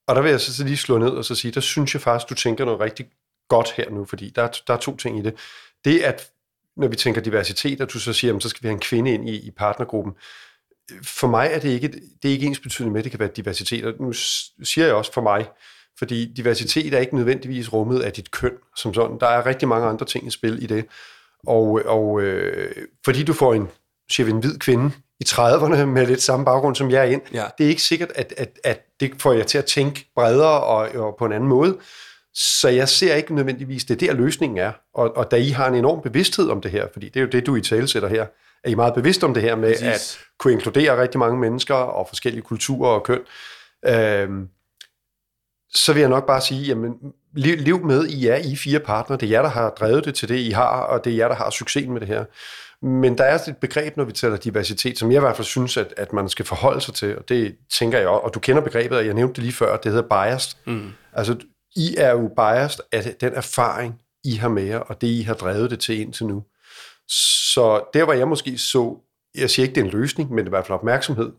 Og 0.08 0.16
der 0.16 0.22
vil 0.22 0.30
jeg 0.30 0.40
så 0.40 0.64
lige 0.64 0.76
slå 0.76 0.98
ned 0.98 1.08
og 1.08 1.24
så 1.24 1.34
sige, 1.34 1.52
der 1.52 1.60
synes 1.60 1.94
jeg 1.94 2.02
faktisk, 2.02 2.30
du 2.30 2.34
tænker 2.34 2.64
noget 2.64 2.80
rigtig 2.80 3.06
godt 3.50 3.72
her 3.72 3.90
nu, 3.90 4.04
fordi 4.04 4.30
der, 4.30 4.48
der 4.66 4.74
er 4.74 4.78
to 4.78 4.96
ting 4.96 5.18
i 5.18 5.22
det. 5.22 5.34
Det 5.84 6.00
at, 6.00 6.30
når 6.76 6.88
vi 6.88 6.96
tænker 6.96 7.20
diversitet, 7.20 7.80
at 7.80 7.92
du 7.92 7.98
så 7.98 8.12
siger, 8.12 8.38
så 8.38 8.48
skal 8.48 8.62
vi 8.62 8.68
have 8.68 8.74
en 8.74 8.80
kvinde 8.80 9.14
ind 9.14 9.28
i, 9.28 9.36
i 9.46 9.50
partnergruppen. 9.50 10.12
For 11.02 11.26
mig 11.26 11.50
er 11.52 11.58
det 11.58 11.68
ikke, 11.68 11.88
det 12.22 12.28
er 12.28 12.32
ikke 12.32 12.46
ens 12.46 12.60
betydende 12.60 12.92
med, 12.92 13.00
at 13.00 13.04
det 13.04 13.10
kan 13.10 13.20
være 13.20 13.30
diversitet. 13.36 13.84
Og 13.84 13.94
nu 14.00 14.12
siger 14.62 14.86
jeg 14.86 14.94
også 14.94 15.12
for 15.12 15.20
mig, 15.20 15.48
fordi 15.98 16.32
diversitet 16.36 16.94
er 16.94 16.98
ikke 16.98 17.16
nødvendigvis 17.16 17.72
rummet 17.72 18.00
af 18.00 18.12
dit 18.12 18.30
køn 18.30 18.52
som 18.76 18.94
sådan. 18.94 19.18
Der 19.20 19.26
er 19.26 19.46
rigtig 19.46 19.68
mange 19.68 19.88
andre 19.88 20.06
ting 20.06 20.26
i 20.26 20.30
spil 20.30 20.62
i 20.62 20.66
det. 20.66 20.86
Og, 21.46 21.82
og 21.84 22.20
øh, 22.20 22.86
fordi 23.04 23.24
du 23.24 23.32
får 23.32 23.54
en, 23.54 23.68
siger 24.10 24.24
vi, 24.24 24.30
en 24.30 24.38
hvid 24.38 24.58
kvinde 24.58 24.90
i 25.20 25.24
30'erne 25.28 25.84
med 25.84 26.06
lidt 26.06 26.22
samme 26.22 26.44
baggrund 26.44 26.76
som 26.76 26.90
jeg 26.90 27.00
er 27.00 27.10
ind, 27.10 27.22
ja. 27.32 27.44
det 27.58 27.64
er 27.64 27.68
ikke 27.68 27.82
sikkert, 27.82 28.12
at, 28.14 28.34
at, 28.36 28.58
at 28.64 28.80
det 29.00 29.12
får 29.18 29.32
jeg 29.32 29.46
til 29.46 29.58
at 29.58 29.64
tænke 29.64 30.06
bredere 30.14 30.60
og, 30.60 30.88
og 31.06 31.16
på 31.18 31.26
en 31.26 31.32
anden 31.32 31.48
måde. 31.48 31.78
Så 32.34 32.68
jeg 32.68 32.88
ser 32.88 33.14
ikke 33.14 33.34
nødvendigvis, 33.34 33.84
det 33.84 34.02
er 34.02 34.06
der 34.06 34.20
løsningen 34.20 34.58
er. 34.58 34.72
Og, 34.94 35.16
og 35.16 35.30
da 35.30 35.36
I 35.36 35.48
har 35.48 35.68
en 35.68 35.74
enorm 35.74 36.02
bevidsthed 36.02 36.48
om 36.48 36.60
det 36.60 36.70
her, 36.70 36.86
fordi 36.92 37.08
det 37.08 37.16
er 37.16 37.20
jo 37.20 37.28
det, 37.28 37.46
du 37.46 37.56
i 37.56 37.60
tale 37.60 37.88
sætter 37.88 38.08
her, 38.08 38.26
er 38.64 38.70
I 38.70 38.74
meget 38.74 38.94
bevidst 38.94 39.24
om 39.24 39.34
det 39.34 39.42
her 39.42 39.56
med 39.56 39.72
Præcis. 39.72 40.16
at 40.16 40.24
kunne 40.38 40.52
inkludere 40.52 41.02
rigtig 41.02 41.18
mange 41.18 41.38
mennesker 41.38 41.74
og 41.74 42.08
forskellige 42.08 42.42
kulturer 42.42 42.90
og 42.90 43.04
køn, 43.04 43.20
øhm, 43.86 44.48
så 45.74 45.92
vil 45.92 46.00
jeg 46.00 46.08
nok 46.08 46.26
bare 46.26 46.40
sige, 46.40 46.62
jamen, 46.62 46.94
liv, 47.34 47.56
liv 47.56 47.84
med, 47.84 48.06
I 48.06 48.26
er 48.26 48.36
I 48.36 48.56
fire 48.56 48.80
partner, 48.80 49.16
det 49.16 49.26
er 49.26 49.30
jer, 49.30 49.42
der 49.42 49.48
har 49.48 49.70
drevet 49.70 50.04
det 50.04 50.14
til 50.14 50.28
det, 50.28 50.38
I 50.38 50.50
har, 50.50 50.80
og 50.80 51.04
det 51.04 51.12
er 51.12 51.16
jer, 51.16 51.28
der 51.28 51.34
har 51.34 51.50
succes 51.50 51.88
med 51.88 52.00
det 52.00 52.08
her. 52.08 52.24
Men 52.82 53.18
der 53.18 53.24
er 53.24 53.34
et 53.34 53.56
begreb, 53.60 53.96
når 53.96 54.04
vi 54.04 54.12
taler 54.12 54.36
diversitet, 54.36 54.98
som 54.98 55.10
jeg 55.10 55.16
i 55.16 55.20
hvert 55.20 55.36
fald 55.36 55.46
synes, 55.46 55.76
at, 55.76 55.94
at 55.96 56.12
man 56.12 56.28
skal 56.28 56.44
forholde 56.44 56.80
sig 56.80 56.94
til, 56.94 57.18
og 57.18 57.28
det 57.28 57.56
tænker 57.72 57.98
jeg 57.98 58.08
også, 58.08 58.20
og 58.20 58.34
du 58.34 58.40
kender 58.40 58.62
begrebet, 58.62 58.98
og 58.98 59.06
jeg 59.06 59.14
nævnte 59.14 59.34
det 59.34 59.42
lige 59.42 59.52
før, 59.52 59.76
det 59.76 59.92
hedder 59.92 60.08
biased. 60.08 60.56
Mm. 60.66 60.92
Altså, 61.12 61.36
i 61.76 61.94
er 61.98 62.10
jo 62.10 62.30
biased 62.36 62.80
af 62.92 63.14
den 63.20 63.34
erfaring, 63.34 64.02
I 64.24 64.34
har 64.34 64.48
med 64.48 64.62
jer, 64.62 64.78
og 64.78 65.00
det, 65.00 65.06
I 65.06 65.22
har 65.22 65.34
drevet 65.34 65.70
det 65.70 65.80
til 65.80 66.00
indtil 66.00 66.26
nu. 66.26 66.44
Så 67.08 67.84
der, 67.94 68.04
hvor 68.04 68.12
jeg 68.12 68.28
måske 68.28 68.58
så, 68.58 68.96
jeg 69.34 69.50
siger 69.50 69.64
ikke, 69.66 69.74
det 69.74 69.80
er 69.80 69.84
en 69.84 69.90
løsning, 69.90 70.30
men 70.30 70.38
det 70.38 70.44
er 70.44 70.48
i 70.48 70.50
hvert 70.50 70.66
fald 70.66 70.78
opmærksomhed, 70.78 71.32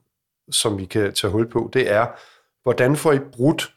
som 0.52 0.78
vi 0.78 0.86
kan 0.86 1.14
tage 1.14 1.32
hul 1.32 1.50
på, 1.50 1.70
det 1.74 1.92
er, 1.92 2.08
hvordan 2.64 2.96
får 2.96 3.14
I 3.14 3.20
brudt 3.20 3.76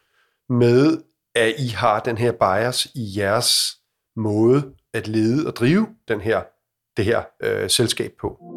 med, 0.49 1.03
at 1.35 1.55
I 1.59 1.69
har 1.69 2.01
den 2.01 2.19
her 2.19 2.33
bias 2.33 2.87
i 2.95 3.13
jeres 3.17 3.77
måde 4.17 4.75
at 4.95 5.09
lede 5.09 5.47
og 5.47 5.57
drive 5.57 5.87
den 6.09 6.21
her, 6.21 6.43
det 6.97 7.05
her 7.05 7.23
øh, 7.43 7.71
selskab 7.71 8.13
på. 8.21 8.54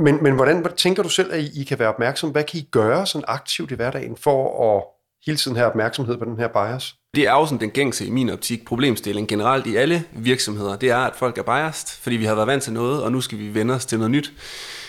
Men, 0.00 0.22
men 0.22 0.34
hvordan 0.34 0.64
tænker 0.76 1.02
du 1.02 1.08
selv, 1.08 1.32
at 1.32 1.40
I, 1.54 1.64
kan 1.64 1.78
være 1.78 1.88
opmærksom? 1.88 2.30
Hvad 2.30 2.44
kan 2.44 2.60
I 2.60 2.68
gøre 2.70 3.06
sådan 3.06 3.24
aktivt 3.28 3.70
i 3.70 3.74
hverdagen 3.74 4.16
for 4.16 4.76
at 4.76 4.84
hele 5.26 5.38
tiden 5.38 5.56
have 5.56 5.68
opmærksomhed 5.68 6.16
på 6.16 6.24
den 6.24 6.38
her 6.38 6.48
bias? 6.48 6.94
Det 7.14 7.28
er 7.28 7.32
jo 7.32 7.46
sådan 7.46 7.60
den 7.60 7.70
gængse 7.70 8.06
i 8.06 8.10
min 8.10 8.30
optik 8.30 8.64
problemstilling 8.64 9.28
generelt 9.28 9.66
i 9.66 9.76
alle 9.76 10.04
virksomheder. 10.12 10.76
Det 10.76 10.90
er, 10.90 10.96
at 10.96 11.16
folk 11.16 11.38
er 11.38 11.42
biased, 11.42 11.88
fordi 12.02 12.16
vi 12.16 12.24
har 12.24 12.34
været 12.34 12.46
vant 12.46 12.62
til 12.62 12.72
noget, 12.72 13.02
og 13.02 13.12
nu 13.12 13.20
skal 13.20 13.38
vi 13.38 13.54
vende 13.54 13.74
os 13.74 13.86
til 13.86 13.98
noget 13.98 14.10
nyt. 14.10 14.32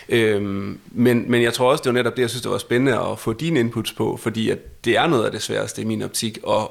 Øhm, 0.09 0.79
men, 0.91 1.31
men 1.31 1.41
jeg 1.41 1.53
tror 1.53 1.71
også, 1.71 1.81
det 1.81 1.89
var 1.89 1.99
netop 1.99 2.15
det, 2.15 2.21
jeg 2.21 2.29
synes, 2.29 2.41
det 2.41 2.51
var 2.51 2.57
spændende 2.57 2.99
at 2.99 3.19
få 3.19 3.33
dine 3.33 3.59
inputs 3.59 3.93
på, 3.93 4.17
fordi 4.17 4.49
at 4.49 4.85
det 4.85 4.97
er 4.97 5.07
noget 5.07 5.25
af 5.25 5.31
det 5.31 5.41
sværeste 5.41 5.81
i 5.81 5.85
min 5.85 6.01
optik, 6.01 6.37
at, 6.47 6.67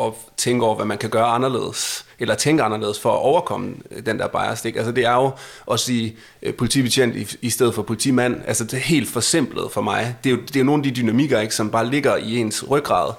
at 0.00 0.12
tænke 0.36 0.64
over, 0.64 0.76
hvad 0.76 0.86
man 0.86 0.98
kan 0.98 1.10
gøre 1.10 1.26
anderledes, 1.26 2.04
eller 2.18 2.34
tænke 2.34 2.62
anderledes 2.62 3.00
for 3.00 3.12
at 3.12 3.18
overkomme 3.18 3.74
øh, 3.90 4.06
den 4.06 4.18
der 4.18 4.28
bias. 4.28 4.64
Ikke? 4.64 4.78
Altså 4.78 4.92
det 4.92 5.04
er 5.04 5.14
jo 5.14 5.30
at 5.72 5.80
sige 5.80 6.16
uh, 6.46 6.54
politibetjent 6.54 7.16
i, 7.16 7.36
i 7.42 7.50
stedet 7.50 7.74
for 7.74 7.82
politimand. 7.82 8.40
Altså 8.46 8.64
det 8.64 8.74
er 8.74 8.78
helt 8.78 9.08
forsimplet 9.08 9.70
for 9.70 9.80
mig. 9.80 10.16
Det 10.24 10.32
er 10.32 10.34
jo, 10.36 10.40
det 10.42 10.56
er 10.56 10.60
jo 10.60 10.66
nogle 10.66 10.80
af 10.80 10.94
de 10.94 11.00
dynamikker, 11.00 11.40
ikke, 11.40 11.54
som 11.54 11.70
bare 11.70 11.86
ligger 11.86 12.16
i 12.16 12.36
ens 12.36 12.70
ryggrad, 12.70 13.12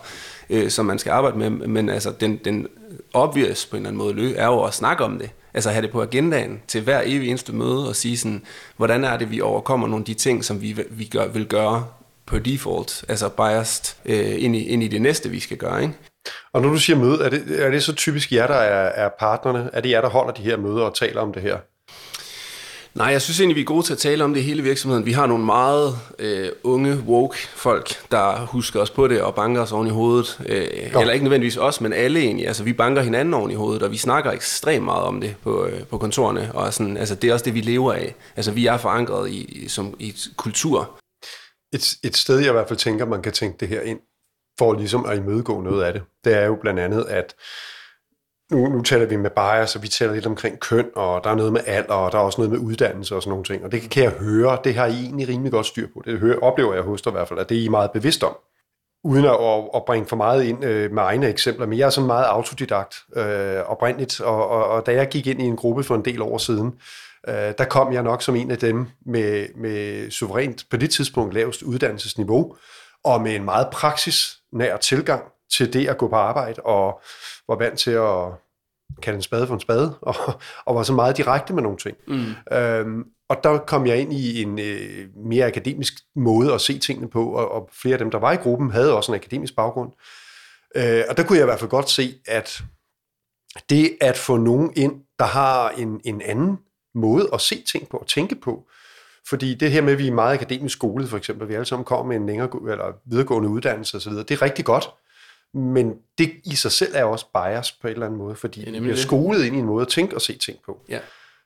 øh, 0.49 0.69
som 0.69 0.85
man 0.85 0.99
skal 0.99 1.11
arbejde 1.11 1.37
med. 1.37 1.49
Men 1.49 1.89
altså 1.89 2.11
den, 2.11 2.37
den 2.45 2.67
obvious 3.13 3.65
på 3.65 3.75
en 3.75 3.85
eller 3.85 4.01
anden 4.01 4.17
måde 4.17 4.35
er 4.35 4.45
jo 4.45 4.63
at 4.63 4.73
snakke 4.73 5.03
om 5.03 5.19
det. 5.19 5.29
altså 5.53 5.69
have 5.69 5.81
det 5.81 5.91
på 5.91 6.01
agendaen 6.01 6.61
til 6.67 6.81
hver 6.81 7.01
evig 7.05 7.29
eneste 7.29 7.53
møde 7.53 7.89
og 7.89 7.95
sige 7.95 8.17
sådan, 8.17 8.41
hvordan 8.77 9.03
er 9.03 9.17
det, 9.17 9.31
vi 9.31 9.41
overkommer 9.41 9.87
nogle 9.87 10.01
af 10.01 10.05
de 10.05 10.13
ting, 10.13 10.45
som 10.45 10.61
vi, 10.61 10.77
vi 10.89 11.05
gør, 11.05 11.27
vil 11.27 11.45
gøre 11.45 11.85
på 12.25 12.39
default, 12.39 13.05
altså 13.09 13.29
biased, 13.29 13.95
øh, 14.05 14.43
ind, 14.43 14.55
i, 14.55 14.63
ind 14.63 14.83
i 14.83 14.87
det 14.87 15.01
næste, 15.01 15.29
vi 15.29 15.39
skal 15.39 15.57
gøre. 15.57 15.81
Ikke? 15.81 15.93
Og 16.53 16.61
når 16.61 16.69
du 16.69 16.77
siger 16.77 16.97
møde, 16.97 17.25
er 17.25 17.29
det, 17.29 17.65
er 17.65 17.69
det 17.69 17.83
så 17.83 17.95
typisk 17.95 18.31
jer, 18.31 18.47
der 18.47 18.55
er, 18.55 19.05
er 19.05 19.09
partnerne? 19.19 19.69
Er 19.73 19.81
det 19.81 19.89
jer, 19.89 20.01
der 20.01 20.09
holder 20.09 20.33
de 20.33 20.41
her 20.41 20.57
møder 20.57 20.81
og 20.81 20.95
taler 20.95 21.21
om 21.21 21.33
det 21.33 21.41
her? 21.41 21.57
Nej, 22.93 23.07
jeg 23.07 23.21
synes 23.21 23.39
egentlig, 23.39 23.55
vi 23.55 23.61
er 23.61 23.65
gode 23.65 23.85
til 23.85 23.93
at 23.93 23.99
tale 23.99 24.23
om 24.23 24.33
det 24.33 24.41
i 24.41 24.43
hele 24.43 24.63
virksomheden. 24.63 25.05
Vi 25.05 25.11
har 25.11 25.25
nogle 25.25 25.45
meget 25.45 25.97
øh, 26.19 26.49
unge, 26.63 26.97
woke 27.07 27.37
folk, 27.55 28.11
der 28.11 28.45
husker 28.45 28.79
os 28.79 28.89
på 28.89 29.07
det 29.07 29.21
og 29.21 29.35
banker 29.35 29.61
os 29.61 29.71
oven 29.71 29.87
i 29.87 29.89
hovedet. 29.89 30.41
Øh, 30.45 30.67
eller 31.01 31.11
ikke 31.11 31.23
nødvendigvis 31.23 31.57
os, 31.57 31.81
men 31.81 31.93
alle 31.93 32.19
egentlig. 32.19 32.47
Altså, 32.47 32.63
vi 32.63 32.73
banker 32.73 33.01
hinanden 33.01 33.33
oven 33.33 33.51
i 33.51 33.53
hovedet, 33.53 33.83
og 33.83 33.91
vi 33.91 33.97
snakker 33.97 34.31
ekstremt 34.31 34.85
meget 34.85 35.03
om 35.03 35.21
det 35.21 35.35
på, 35.43 35.65
øh, 35.65 35.83
på 35.83 35.97
kontorerne. 35.97 36.51
Og 36.53 36.73
sådan, 36.73 36.97
altså, 36.97 37.15
det 37.15 37.29
er 37.29 37.33
også 37.33 37.45
det, 37.45 37.53
vi 37.53 37.61
lever 37.61 37.93
af. 37.93 38.15
Altså, 38.35 38.51
vi 38.51 38.65
er 38.65 38.77
forankret 38.77 39.29
i, 39.29 39.65
som, 39.67 39.95
i 39.99 40.15
kultur. 40.37 40.99
Et, 41.73 41.95
et 42.03 42.17
sted, 42.17 42.39
jeg 42.39 42.49
i 42.49 42.51
hvert 42.51 42.67
fald 42.67 42.79
tænker, 42.79 43.05
man 43.05 43.21
kan 43.21 43.31
tænke 43.31 43.57
det 43.59 43.67
her 43.67 43.81
ind, 43.81 43.99
for 44.59 44.73
ligesom 44.73 45.05
at 45.05 45.17
imødegå 45.17 45.61
noget 45.61 45.83
af 45.83 45.93
det, 45.93 46.03
det 46.23 46.33
er 46.33 46.45
jo 46.45 46.57
blandt 46.61 46.79
andet, 46.79 47.05
at 47.05 47.35
nu, 48.51 48.67
nu 48.67 48.81
taler 48.81 49.05
vi 49.05 49.15
med 49.15 49.29
bias, 49.29 49.75
og 49.75 49.83
vi 49.83 49.87
taler 49.87 50.13
lidt 50.13 50.25
omkring 50.25 50.59
køn, 50.59 50.89
og 50.95 51.23
der 51.23 51.29
er 51.29 51.35
noget 51.35 51.53
med 51.53 51.61
alder, 51.65 51.93
og 51.93 52.11
der 52.11 52.17
er 52.17 52.21
også 52.21 52.41
noget 52.41 52.51
med 52.51 52.59
uddannelse 52.59 53.15
og 53.15 53.21
sådan 53.21 53.29
nogle 53.29 53.43
ting. 53.43 53.63
Og 53.63 53.71
det 53.71 53.89
kan 53.89 54.03
jeg 54.03 54.11
høre, 54.11 54.57
det 54.63 54.75
har 54.75 54.85
I 54.85 55.03
egentlig 55.03 55.27
rimelig 55.27 55.51
godt 55.51 55.65
styr 55.65 55.87
på. 55.93 56.01
Det 56.05 56.19
hører, 56.19 56.39
oplever 56.39 56.73
jeg 56.73 56.83
hos 56.83 57.01
dig 57.01 57.09
i 57.09 57.11
hvert 57.11 57.27
fald, 57.27 57.39
at 57.39 57.49
det 57.49 57.57
er 57.57 57.63
I 57.63 57.67
meget 57.67 57.91
bevidst 57.91 58.23
om. 58.23 58.37
Uden 59.03 59.25
at, 59.25 59.37
at 59.75 59.85
bringe 59.85 60.07
for 60.07 60.15
meget 60.15 60.43
ind 60.43 60.63
øh, 60.65 60.91
med 60.91 61.03
egne 61.03 61.27
eksempler, 61.27 61.65
men 61.65 61.79
jeg 61.79 61.85
er 61.85 61.89
sådan 61.89 62.07
meget 62.07 62.25
autodidakt 62.25 62.95
øh, 63.15 63.57
oprindeligt, 63.65 64.21
og, 64.21 64.49
og, 64.49 64.65
og 64.67 64.85
da 64.85 64.93
jeg 64.93 65.09
gik 65.09 65.27
ind 65.27 65.41
i 65.41 65.45
en 65.45 65.55
gruppe 65.55 65.83
for 65.83 65.95
en 65.95 66.05
del 66.05 66.21
år 66.21 66.37
siden, 66.37 66.73
øh, 67.27 67.53
der 67.57 67.65
kom 67.69 67.93
jeg 67.93 68.03
nok 68.03 68.21
som 68.21 68.35
en 68.35 68.51
af 68.51 68.57
dem 68.57 68.87
med, 69.05 69.47
med 69.55 70.11
suverænt 70.11 70.65
på 70.71 70.77
det 70.77 70.89
tidspunkt 70.89 71.33
lavest 71.33 71.61
uddannelsesniveau, 71.61 72.55
og 73.03 73.21
med 73.21 73.35
en 73.35 73.43
meget 73.43 73.67
praksis 73.71 74.37
praksisnær 74.53 74.77
tilgang 74.77 75.23
til 75.57 75.73
det 75.73 75.87
at 75.87 75.97
gå 75.97 76.07
på 76.07 76.15
arbejde, 76.15 76.61
og 76.61 77.01
var 77.47 77.55
vant 77.55 77.79
til 77.79 77.91
at 77.91 78.31
kalde 79.01 79.15
en 79.15 79.21
spade 79.21 79.47
for 79.47 79.53
en 79.53 79.59
spade, 79.59 79.97
og, 80.01 80.15
og 80.65 80.75
var 80.75 80.83
så 80.83 80.93
meget 80.93 81.17
direkte 81.17 81.53
med 81.53 81.63
nogle 81.63 81.77
ting. 81.77 81.97
Mm. 82.07 82.55
Øhm, 82.57 83.03
og 83.29 83.37
der 83.43 83.57
kom 83.57 83.87
jeg 83.87 83.97
ind 83.97 84.13
i 84.13 84.41
en 84.41 84.59
øh, 84.59 85.07
mere 85.15 85.45
akademisk 85.45 85.93
måde 86.15 86.53
at 86.53 86.61
se 86.61 86.79
tingene 86.79 87.09
på, 87.09 87.33
og, 87.33 87.51
og 87.51 87.69
flere 87.81 87.93
af 87.93 87.99
dem, 87.99 88.11
der 88.11 88.19
var 88.19 88.31
i 88.31 88.35
gruppen, 88.35 88.71
havde 88.71 88.95
også 88.95 89.11
en 89.11 89.15
akademisk 89.15 89.55
baggrund. 89.55 89.91
Øh, 90.75 91.03
og 91.09 91.17
der 91.17 91.23
kunne 91.23 91.37
jeg 91.37 91.43
i 91.43 91.51
hvert 91.51 91.59
fald 91.59 91.69
godt 91.69 91.89
se, 91.89 92.13
at 92.27 92.63
det 93.69 93.97
at 94.01 94.17
få 94.17 94.37
nogen 94.37 94.73
ind, 94.75 95.01
der 95.19 95.25
har 95.25 95.69
en, 95.69 96.01
en 96.03 96.21
anden 96.21 96.57
måde 96.95 97.29
at 97.33 97.41
se 97.41 97.63
ting 97.71 97.89
på 97.89 97.97
og 97.97 98.07
tænke 98.07 98.35
på, 98.35 98.67
fordi 99.29 99.53
det 99.53 99.71
her 99.71 99.81
med, 99.81 99.93
at 99.93 99.99
vi 99.99 100.07
er 100.07 100.11
meget 100.11 100.33
akademisk 100.33 100.73
skolet, 100.73 101.09
for 101.09 101.17
eksempel, 101.17 101.49
vi 101.49 101.53
alle 101.53 101.65
sammen 101.65 101.85
kommer 101.85 102.05
med 102.05 102.15
en 102.15 102.25
længere 102.25 102.49
eller 102.71 102.91
videregående 103.05 103.49
uddannelse 103.49 103.97
osv., 103.97 104.13
det 104.13 104.31
er 104.31 104.41
rigtig 104.41 104.65
godt. 104.65 104.89
Men 105.53 105.93
det 106.17 106.31
i 106.43 106.55
sig 106.55 106.71
selv 106.71 106.91
er 106.95 107.03
også 107.03 107.25
bias 107.33 107.71
på 107.71 107.87
en 107.87 107.93
eller 107.93 108.05
anden 108.05 108.19
måde, 108.19 108.35
fordi 108.35 108.79
vi 108.79 108.89
er 108.89 108.95
skolet 108.95 109.45
ind 109.45 109.55
i 109.55 109.59
en 109.59 109.65
måde 109.65 109.81
at 109.81 109.87
tænke 109.87 110.15
og 110.15 110.21
se 110.21 110.37
ting 110.37 110.57
på. 110.65 110.79
Ja. 110.89 110.99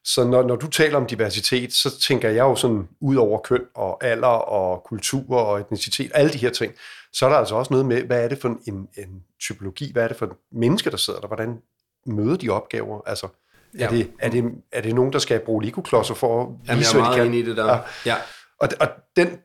Så 0.04 0.24
når, 0.24 0.44
når 0.44 0.56
du 0.56 0.68
taler 0.68 0.98
om 0.98 1.06
diversitet, 1.06 1.74
så 1.74 2.00
tænker 2.00 2.30
jeg 2.30 2.40
jo 2.40 2.56
sådan 2.56 2.88
ud 3.00 3.16
over 3.16 3.40
køn 3.40 3.66
og 3.76 4.04
alder 4.04 4.28
og 4.28 4.84
kultur 4.84 5.36
og 5.36 5.60
etnicitet, 5.60 6.12
alle 6.14 6.34
de 6.34 6.38
her 6.38 6.50
ting, 6.50 6.74
så 7.14 7.26
er 7.26 7.30
der 7.30 7.38
altså 7.38 7.56
også 7.56 7.74
noget 7.74 7.86
med, 7.86 8.04
hvad 8.04 8.24
er 8.24 8.28
det 8.28 8.42
for 8.42 8.60
en, 8.68 8.88
en 8.98 9.24
typologi, 9.40 9.92
hvad 9.92 10.04
er 10.04 10.08
det 10.08 10.18
for 10.18 10.26
en 10.26 10.32
menneske, 10.52 10.92
der 10.92 10.98
sidder 10.98 11.20
der, 11.20 11.28
hvordan 11.28 11.62
møder 12.06 12.38
de 12.38 12.50
opgaver, 12.50 13.02
altså 13.06 13.28
er, 13.74 13.80
ja. 13.80 13.90
det, 13.90 14.12
er, 14.20 14.30
det, 14.30 14.44
er 14.72 14.82
det 14.82 14.96
nogen, 14.96 15.14
der 15.14 15.20
skal 15.20 15.40
bruge 15.40 15.64
Lego-klodser 15.64 16.14
for 16.14 16.42
at 16.42 16.48
Jamen, 16.68 16.80
vise, 16.80 16.98
jeg 16.98 17.00
er 17.00 17.04
meget 17.04 17.20
de 17.20 17.24
kan? 17.24 17.34
i 17.34 17.42
det 17.42 17.58
der. 17.58 17.74
Ja. 17.74 17.82
ja. 18.06 18.16
Og, 18.60 18.70
og 18.80 18.88
den, 19.16 19.40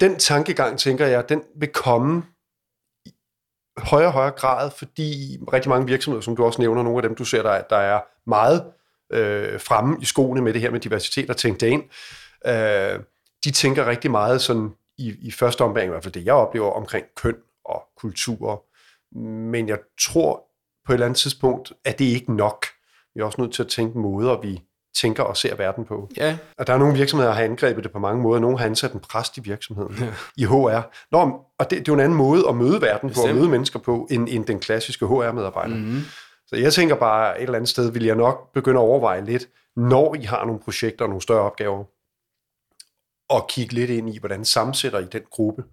den 0.00 0.18
tankegang, 0.18 0.78
tænker 0.78 1.06
jeg, 1.06 1.28
den 1.28 1.42
vil 1.60 1.68
komme 1.68 2.22
højere 3.78 4.08
og 4.08 4.12
højere 4.12 4.30
grad, 4.30 4.70
fordi 4.70 5.38
rigtig 5.52 5.68
mange 5.68 5.86
virksomheder, 5.86 6.22
som 6.22 6.36
du 6.36 6.44
også 6.44 6.60
nævner, 6.60 6.82
nogle 6.82 6.98
af 6.98 7.02
dem, 7.02 7.14
du 7.14 7.24
ser, 7.24 7.42
der, 7.42 7.62
der 7.62 7.76
er 7.76 8.00
meget 8.26 8.72
øh, 9.12 9.60
fremme 9.60 9.96
i 10.00 10.04
skoene 10.04 10.42
med 10.42 10.52
det 10.52 10.60
her 10.60 10.70
med 10.70 10.80
diversitet 10.80 11.30
og 11.30 11.36
tænkt 11.36 11.60
det 11.60 11.66
ind, 11.66 11.82
øh, 12.46 13.00
de 13.44 13.50
tænker 13.50 13.86
rigtig 13.86 14.10
meget 14.10 14.40
sådan 14.40 14.70
i, 14.98 15.14
i 15.20 15.30
første 15.30 15.62
omgang, 15.62 15.86
i 15.86 15.90
hvert 15.90 16.02
fald 16.02 16.14
det, 16.14 16.24
jeg 16.24 16.34
oplever 16.34 16.70
omkring 16.70 17.06
køn 17.16 17.36
og 17.64 17.82
kultur. 17.96 18.64
Men 19.18 19.68
jeg 19.68 19.78
tror 20.00 20.42
på 20.86 20.92
et 20.92 20.94
eller 20.94 21.06
andet 21.06 21.18
tidspunkt, 21.18 21.72
at 21.84 21.98
det 21.98 22.04
ikke 22.04 22.36
nok. 22.36 22.66
Vi 23.16 23.20
er 23.20 23.24
også 23.24 23.40
nødt 23.40 23.52
til 23.52 23.62
at 23.62 23.68
tænke 23.68 23.98
måder, 23.98 24.40
vi 24.40 24.62
tænker 25.00 25.22
og 25.22 25.36
ser 25.36 25.54
verden 25.56 25.84
på. 25.84 26.10
Ja. 26.16 26.38
Og 26.58 26.66
der 26.66 26.72
er 26.72 26.78
nogle 26.78 26.94
virksomheder, 26.94 27.30
der 27.30 27.36
har 27.36 27.44
angrebet 27.44 27.84
det 27.84 27.92
på 27.92 27.98
mange 27.98 28.22
måder. 28.22 28.40
Nogle 28.40 28.58
har 28.58 28.66
ansat 28.66 28.92
en 28.92 29.00
præst 29.00 29.36
i 29.36 29.40
virksomheden, 29.40 29.96
ja. 30.00 30.14
i 30.36 30.44
HR. 30.44 30.80
Nå, 31.10 31.18
og 31.58 31.70
det, 31.70 31.70
det 31.70 31.78
er 31.78 31.84
jo 31.88 31.94
en 31.94 32.00
anden 32.00 32.18
måde 32.18 32.48
at 32.48 32.56
møde 32.56 32.80
verden 32.80 33.10
på, 33.10 33.20
at 33.28 33.34
møde 33.34 33.48
mennesker 33.48 33.78
på, 33.78 34.08
end, 34.10 34.28
end 34.30 34.44
den 34.44 34.60
klassiske 34.60 35.06
HR-medarbejder. 35.06 35.76
Mm-hmm. 35.76 36.00
Så 36.46 36.56
jeg 36.56 36.72
tænker 36.72 36.96
bare, 36.96 37.36
et 37.38 37.42
eller 37.42 37.54
andet 37.54 37.68
sted 37.68 37.92
vil 37.92 38.04
jeg 38.04 38.16
nok 38.16 38.52
begynde 38.52 38.80
at 38.80 38.82
overveje 38.82 39.24
lidt, 39.24 39.48
når 39.76 40.14
I 40.14 40.22
har 40.22 40.44
nogle 40.44 40.60
projekter 40.60 41.04
og 41.04 41.08
nogle 41.08 41.22
større 41.22 41.42
opgaver, 41.42 41.84
og 43.28 43.48
kigge 43.48 43.74
lidt 43.74 43.90
ind 43.90 44.14
i, 44.14 44.18
hvordan 44.18 44.44
sammensætter 44.44 44.98
I 44.98 45.04
den 45.04 45.22
gruppe, 45.30 45.64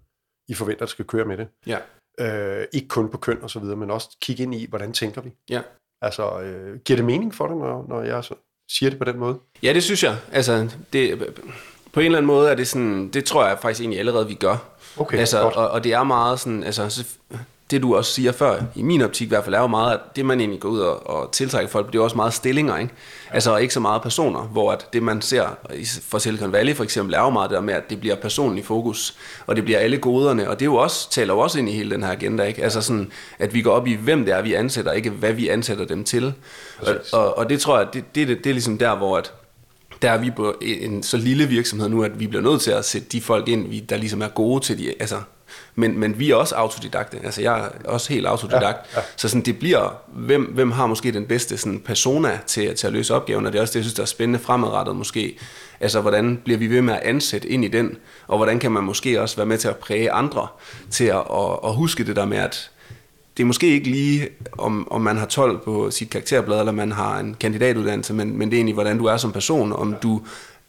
I 0.48 0.54
forventer, 0.54 0.86
skal 0.86 1.04
køre 1.04 1.24
med 1.24 1.36
det. 1.36 1.48
Ja. 1.66 1.78
Øh, 2.20 2.66
ikke 2.72 2.88
kun 2.88 3.08
på 3.08 3.18
køn 3.18 3.42
og 3.42 3.50
så 3.50 3.58
videre, 3.58 3.76
men 3.76 3.90
også 3.90 4.16
kigge 4.22 4.42
ind 4.42 4.54
i, 4.54 4.66
hvordan 4.68 4.92
tænker 4.92 5.20
vi. 5.20 5.32
Ja. 5.50 5.62
Altså, 6.04 6.40
øh, 6.40 6.78
giver 6.84 6.96
det 6.96 7.04
mening 7.04 7.34
for 7.34 7.46
dig, 7.46 7.56
når, 7.56 7.84
når 7.88 8.02
jeg 8.02 8.24
så 8.24 8.34
siger 8.70 8.90
det 8.90 8.98
på 8.98 9.04
den 9.04 9.18
måde? 9.18 9.38
Ja, 9.62 9.72
det 9.72 9.82
synes 9.82 10.02
jeg. 10.02 10.16
Altså, 10.32 10.68
det, 10.92 11.18
på 11.92 12.00
en 12.00 12.06
eller 12.06 12.18
anden 12.18 12.26
måde 12.26 12.50
er 12.50 12.54
det 12.54 12.68
sådan, 12.68 13.08
det 13.08 13.24
tror 13.24 13.46
jeg 13.46 13.58
faktisk 13.58 13.80
egentlig 13.80 13.98
allerede, 13.98 14.26
vi 14.26 14.34
gør. 14.34 14.56
Okay, 14.96 15.18
altså, 15.18 15.42
godt. 15.42 15.54
Og, 15.54 15.68
og 15.68 15.84
det 15.84 15.92
er 15.92 16.02
meget 16.02 16.40
sådan, 16.40 16.64
altså, 16.64 17.06
det 17.70 17.82
du 17.82 17.96
også 17.96 18.12
siger 18.12 18.32
før, 18.32 18.62
i 18.74 18.82
min 18.82 19.02
optik 19.02 19.26
i 19.26 19.28
hvert 19.28 19.44
fald, 19.44 19.54
er 19.54 19.60
jo 19.60 19.66
meget, 19.66 19.94
at 19.94 20.00
det 20.16 20.26
man 20.26 20.40
egentlig 20.40 20.60
går 20.60 20.68
ud 20.68 20.78
og, 20.78 21.06
og 21.06 21.32
tiltrækker 21.32 21.70
folk, 21.70 21.92
det 21.92 21.98
er 21.98 22.02
også 22.02 22.16
meget 22.16 22.34
stillinger, 22.34 22.78
ikke? 22.78 22.94
Ja. 23.30 23.34
Altså 23.34 23.56
ikke 23.56 23.74
så 23.74 23.80
meget 23.80 24.02
personer, 24.02 24.40
hvor 24.40 24.72
at 24.72 24.88
det 24.92 25.02
man 25.02 25.22
ser 25.22 25.58
for 26.02 26.18
Silicon 26.18 26.52
Valley 26.52 26.74
for 26.74 26.84
eksempel, 26.84 27.14
er 27.14 27.20
jo 27.20 27.30
meget 27.30 27.50
det 27.50 27.56
der 27.56 27.62
med, 27.62 27.74
at 27.74 27.90
det 27.90 28.00
bliver 28.00 28.16
personen 28.16 28.58
i 28.58 28.62
fokus, 28.62 29.16
og 29.46 29.56
det 29.56 29.64
bliver 29.64 29.78
alle 29.78 29.98
goderne, 29.98 30.50
og 30.50 30.58
det 30.60 30.62
er 30.62 30.70
jo 30.70 30.74
også, 30.74 31.10
taler 31.10 31.34
jo 31.34 31.40
også 31.40 31.58
ind 31.58 31.68
i 31.68 31.72
hele 31.72 31.90
den 31.90 32.02
her 32.02 32.12
agenda, 32.12 32.44
ikke? 32.44 32.62
Altså 32.62 32.80
sådan, 32.80 33.12
at 33.38 33.54
vi 33.54 33.62
går 33.62 33.70
op 33.70 33.86
i, 33.86 33.94
hvem 33.94 34.24
det 34.24 34.34
er, 34.34 34.42
vi 34.42 34.54
ansætter, 34.54 34.92
ikke 34.92 35.10
hvad 35.10 35.32
vi 35.32 35.48
ansætter 35.48 35.84
dem 35.84 36.04
til. 36.04 36.34
Og, 36.78 36.94
og, 37.12 37.38
og, 37.38 37.48
det 37.48 37.60
tror 37.60 37.78
jeg, 37.78 37.88
det, 37.92 38.04
det, 38.14 38.28
det, 38.28 38.38
det 38.38 38.50
er 38.50 38.54
ligesom 38.54 38.78
der, 38.78 38.96
hvor 38.96 39.18
at, 39.18 39.32
der 40.02 40.10
er 40.10 40.18
vi 40.18 40.30
på 40.30 40.54
en 40.62 41.02
så 41.02 41.16
lille 41.16 41.46
virksomhed 41.46 41.88
nu, 41.88 42.02
at 42.02 42.20
vi 42.20 42.26
bliver 42.26 42.42
nødt 42.42 42.60
til 42.60 42.70
at 42.70 42.84
sætte 42.84 43.08
de 43.08 43.20
folk 43.20 43.48
ind, 43.48 43.86
der 43.86 43.96
ligesom 43.96 44.22
er 44.22 44.28
gode 44.28 44.64
til 44.64 44.78
de, 44.78 44.94
altså 45.00 45.16
men, 45.74 45.98
men 45.98 46.18
vi 46.18 46.30
er 46.30 46.34
også 46.34 46.54
autodidakte. 46.54 47.20
Altså 47.24 47.42
jeg 47.42 47.58
er 47.58 47.88
også 47.88 48.12
helt 48.12 48.26
autodidakt. 48.26 48.78
Ja, 48.94 49.00
ja. 49.00 49.04
Så 49.16 49.28
sådan, 49.28 49.42
det 49.42 49.58
bliver, 49.58 49.96
hvem, 50.06 50.42
hvem 50.42 50.70
har 50.70 50.86
måske 50.86 51.12
den 51.12 51.26
bedste 51.26 51.58
sådan, 51.58 51.80
persona 51.80 52.38
til, 52.46 52.74
til 52.76 52.86
at 52.86 52.92
løse 52.92 53.14
opgaven, 53.14 53.46
og 53.46 53.52
det 53.52 53.58
er 53.58 53.62
også 53.62 53.72
det, 53.72 53.76
jeg 53.76 53.84
synes, 53.84 53.94
der 53.94 54.02
er 54.02 54.06
spændende 54.06 54.38
fremadrettet 54.38 54.96
måske. 54.96 55.38
Altså, 55.80 56.00
hvordan 56.00 56.40
bliver 56.44 56.58
vi 56.58 56.66
ved 56.66 56.82
med 56.82 56.94
at 56.94 57.00
ansætte 57.02 57.48
ind 57.48 57.64
i 57.64 57.68
den, 57.68 57.96
og 58.26 58.36
hvordan 58.36 58.58
kan 58.58 58.72
man 58.72 58.84
måske 58.84 59.20
også 59.20 59.36
være 59.36 59.46
med 59.46 59.58
til 59.58 59.68
at 59.68 59.76
præge 59.76 60.12
andre 60.12 60.46
til 60.90 61.04
at, 61.04 61.16
at, 61.16 61.58
at 61.64 61.74
huske 61.74 62.04
det 62.04 62.16
der 62.16 62.24
med, 62.24 62.38
at 62.38 62.70
det 63.36 63.42
er 63.42 63.46
måske 63.46 63.66
ikke 63.66 63.90
lige, 63.90 64.28
om, 64.52 64.88
om 64.90 65.00
man 65.00 65.16
har 65.16 65.26
12 65.26 65.58
på 65.58 65.90
sit 65.90 66.10
karakterblad, 66.10 66.58
eller 66.58 66.72
man 66.72 66.92
har 66.92 67.18
en 67.18 67.36
kandidatuddannelse, 67.40 68.14
men, 68.14 68.38
men 68.38 68.50
det 68.50 68.56
er 68.56 68.58
egentlig, 68.58 68.74
hvordan 68.74 68.98
du 68.98 69.04
er 69.04 69.16
som 69.16 69.32
person, 69.32 69.72
om 69.72 69.94
du 70.02 70.20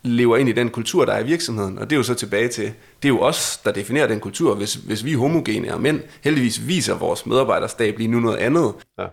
lever 0.05 0.37
ind 0.37 0.49
i 0.49 0.51
den 0.51 0.69
kultur, 0.69 1.05
der 1.05 1.13
er 1.13 1.19
i 1.19 1.25
virksomheden. 1.25 1.79
Og 1.79 1.89
det 1.89 1.95
er 1.95 1.97
jo 1.97 2.03
så 2.03 2.13
tilbage 2.13 2.47
til, 2.47 2.65
det 3.01 3.05
er 3.05 3.09
jo 3.09 3.19
os, 3.19 3.57
der 3.57 3.71
definerer 3.71 4.07
den 4.07 4.19
kultur. 4.19 4.55
Hvis, 4.55 4.73
hvis 4.73 5.05
vi 5.05 5.13
er 5.13 5.17
homogene 5.17 5.73
og 5.73 5.81
mænd, 5.81 6.01
heldigvis 6.23 6.67
viser 6.67 6.95
vores 6.95 7.25
medarbejderstab 7.25 7.97
lige 7.97 8.07
nu 8.07 8.19
noget 8.19 8.37
andet. 8.37 8.73
Ja. 8.99 9.05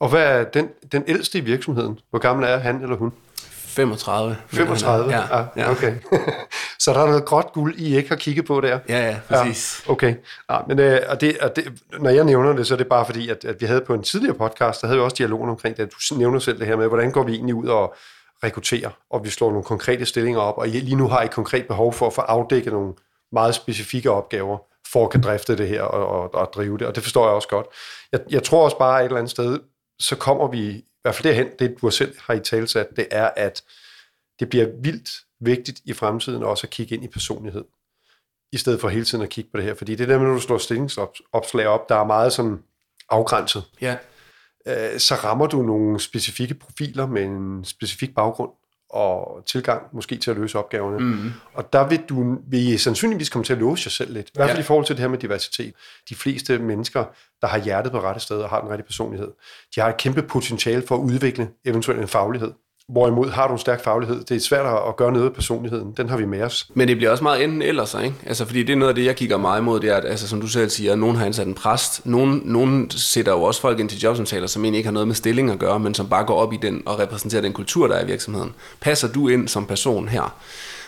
Og 0.00 0.08
hvad 0.08 0.22
er 0.22 0.44
den, 0.44 0.68
den 0.92 1.04
ældste 1.06 1.38
i 1.38 1.40
virksomheden? 1.40 1.98
Hvor 2.10 2.18
gammel 2.18 2.46
er 2.48 2.58
han 2.58 2.82
eller 2.82 2.96
hun? 2.96 3.12
35. 3.72 4.36
35? 4.46 5.10
Ja, 5.10 5.40
ah, 5.40 5.46
ja. 5.56 5.70
okay. 5.70 5.94
så 6.82 6.92
der 6.92 7.00
er 7.00 7.06
noget 7.06 7.24
gråt 7.24 7.52
guld, 7.52 7.74
I 7.78 7.96
ikke 7.96 8.08
har 8.08 8.16
kigget 8.16 8.44
på 8.44 8.60
der? 8.60 8.78
Ja, 8.88 9.08
ja, 9.08 9.16
præcis. 9.28 9.82
Ja, 9.86 9.92
okay. 9.92 10.14
Ja, 10.50 10.58
men, 10.68 10.78
øh, 10.78 11.00
og 11.08 11.20
det, 11.20 11.38
og 11.38 11.56
det, 11.56 11.72
når 12.00 12.10
jeg 12.10 12.24
nævner 12.24 12.52
det, 12.52 12.66
så 12.66 12.74
er 12.74 12.78
det 12.78 12.86
bare 12.86 13.06
fordi, 13.06 13.28
at, 13.28 13.44
at 13.44 13.60
vi 13.60 13.66
havde 13.66 13.80
på 13.80 13.94
en 13.94 14.02
tidligere 14.02 14.34
podcast, 14.34 14.80
der 14.80 14.86
havde 14.86 14.98
vi 14.98 15.04
også 15.04 15.16
dialogen 15.18 15.50
omkring 15.50 15.76
det, 15.76 15.92
du 16.10 16.14
nævner 16.14 16.38
selv 16.38 16.58
det 16.58 16.66
her 16.66 16.76
med, 16.76 16.88
hvordan 16.88 17.10
går 17.10 17.22
vi 17.22 17.34
egentlig 17.34 17.54
ud 17.54 17.66
og 17.66 17.94
rekruttere, 18.44 18.90
og 19.10 19.24
vi 19.24 19.30
slår 19.30 19.48
nogle 19.50 19.64
konkrete 19.64 20.06
stillinger 20.06 20.40
op, 20.40 20.58
og 20.58 20.68
lige 20.68 20.96
nu 20.96 21.08
har 21.08 21.22
I 21.22 21.24
et 21.24 21.30
konkret 21.30 21.66
behov 21.66 21.92
for 21.92 22.06
at 22.06 22.12
få 22.12 22.20
afdækket 22.20 22.72
nogle 22.72 22.94
meget 23.32 23.54
specifikke 23.54 24.10
opgaver, 24.10 24.58
for 24.92 25.04
at 25.04 25.10
kan 25.10 25.20
drifte 25.20 25.56
det 25.56 25.68
her 25.68 25.82
og, 25.82 26.06
og, 26.06 26.34
og 26.34 26.52
drive 26.54 26.78
det, 26.78 26.86
og 26.86 26.94
det 26.94 27.02
forstår 27.02 27.26
jeg 27.26 27.34
også 27.34 27.48
godt. 27.48 27.66
Jeg, 28.12 28.20
jeg 28.30 28.42
tror 28.42 28.64
også 28.64 28.78
bare 28.78 29.00
et 29.00 29.04
eller 29.04 29.18
andet 29.18 29.30
sted, 29.30 29.60
så 29.98 30.16
kommer 30.16 30.48
vi, 30.48 30.68
i 30.68 30.84
hvert 31.02 31.14
fald 31.14 31.28
derhen, 31.28 31.48
det 31.58 31.76
du 31.82 31.90
selv 31.90 32.16
har 32.20 32.34
i 32.34 32.40
talsat, 32.40 32.86
det 32.96 33.06
er, 33.10 33.30
at 33.36 33.62
det 34.40 34.48
bliver 34.48 34.66
vildt 34.82 35.10
vigtigt 35.40 35.80
i 35.84 35.92
fremtiden 35.92 36.42
også 36.42 36.66
at 36.66 36.70
kigge 36.70 36.94
ind 36.94 37.04
i 37.04 37.08
personlighed, 37.08 37.64
i 38.52 38.56
stedet 38.56 38.80
for 38.80 38.88
hele 38.88 39.04
tiden 39.04 39.24
at 39.24 39.30
kigge 39.30 39.50
på 39.50 39.56
det 39.56 39.64
her, 39.64 39.74
fordi 39.74 39.94
det 39.94 40.08
der 40.08 40.18
med, 40.18 40.26
når 40.26 40.34
du 40.34 40.40
slår 40.40 40.58
stillingsopslag 40.58 41.66
op, 41.66 41.88
der 41.88 41.94
er 41.94 42.04
meget 42.04 42.32
sådan 42.32 42.62
afgrænset. 43.08 43.64
Ja 43.80 43.96
øh, 44.66 44.98
så 44.98 45.14
rammer 45.14 45.46
du 45.46 45.62
nogle 45.62 46.00
specifikke 46.00 46.54
profiler 46.54 47.06
med 47.06 47.22
en 47.22 47.64
specifik 47.64 48.14
baggrund 48.14 48.50
og 48.92 49.42
tilgang 49.46 49.82
måske 49.92 50.16
til 50.16 50.30
at 50.30 50.36
løse 50.36 50.58
opgaverne. 50.58 50.98
Mm. 50.98 51.32
Og 51.54 51.72
der 51.72 51.88
vil 51.88 52.00
du 52.08 52.38
vil 52.46 52.72
I 52.72 52.78
sandsynligvis 52.78 53.28
komme 53.28 53.44
til 53.44 53.52
at 53.52 53.58
låse 53.58 53.82
jer 53.86 53.90
selv 53.90 54.12
lidt. 54.12 54.28
I 54.28 54.30
hvert 54.34 54.48
fald 54.48 54.58
ja. 54.58 54.62
i 54.62 54.66
forhold 54.66 54.86
til 54.86 54.96
det 54.96 55.00
her 55.00 55.08
med 55.08 55.18
diversitet. 55.18 55.74
De 56.08 56.14
fleste 56.14 56.58
mennesker, 56.58 57.04
der 57.40 57.46
har 57.46 57.58
hjertet 57.58 57.92
på 57.92 58.00
rette 58.00 58.20
sted 58.20 58.36
og 58.36 58.48
har 58.48 58.60
den 58.60 58.70
rigtige 58.70 58.86
personlighed, 58.86 59.28
de 59.74 59.80
har 59.80 59.88
et 59.88 59.96
kæmpe 59.96 60.22
potentiale 60.22 60.82
for 60.86 60.96
at 60.96 61.00
udvikle 61.00 61.48
eventuelt 61.64 62.00
en 62.00 62.08
faglighed. 62.08 62.52
Hvorimod 62.92 63.30
har 63.30 63.46
du 63.46 63.52
en 63.52 63.58
stærk 63.58 63.84
faglighed, 63.84 64.24
det 64.24 64.36
er 64.36 64.40
svært 64.40 64.66
at 64.88 64.96
gøre 64.96 65.12
noget 65.12 65.26
af 65.26 65.32
personligheden. 65.32 65.92
Den 65.96 66.08
har 66.08 66.16
vi 66.16 66.24
med 66.24 66.42
os. 66.42 66.66
Men 66.74 66.88
det 66.88 66.96
bliver 66.96 67.10
også 67.10 67.22
meget 67.24 67.44
enten 67.44 67.62
eller 67.62 67.84
så, 67.84 67.98
ikke? 67.98 68.16
Altså, 68.26 68.44
fordi 68.44 68.62
det 68.62 68.72
er 68.72 68.76
noget 68.76 68.88
af 68.88 68.94
det, 68.94 69.04
jeg 69.04 69.16
kigger 69.16 69.36
meget 69.36 69.60
imod, 69.60 69.80
det 69.80 69.90
er, 69.90 69.96
at 69.96 70.04
altså, 70.04 70.28
som 70.28 70.40
du 70.40 70.48
selv 70.48 70.70
siger, 70.70 70.96
nogen 70.96 71.16
har 71.16 71.26
ansat 71.26 71.46
en 71.46 71.54
præst. 71.54 72.06
Nogen, 72.06 72.42
nogen 72.44 72.90
sætter 72.90 73.32
jo 73.32 73.42
også 73.42 73.60
folk 73.60 73.80
ind 73.80 73.88
til 73.88 74.00
jobsamtaler, 74.00 74.46
som 74.46 74.64
egentlig 74.64 74.78
ikke 74.78 74.86
har 74.86 74.92
noget 74.92 75.06
med 75.08 75.14
stilling 75.14 75.50
at 75.50 75.58
gøre, 75.58 75.78
men 75.78 75.94
som 75.94 76.08
bare 76.08 76.24
går 76.24 76.34
op 76.34 76.52
i 76.52 76.58
den 76.62 76.82
og 76.86 76.98
repræsenterer 76.98 77.42
den 77.42 77.52
kultur, 77.52 77.86
der 77.86 77.94
er 77.94 78.04
i 78.04 78.06
virksomheden. 78.06 78.54
Passer 78.80 79.08
du 79.08 79.28
ind 79.28 79.48
som 79.48 79.66
person 79.66 80.08
her? 80.08 80.34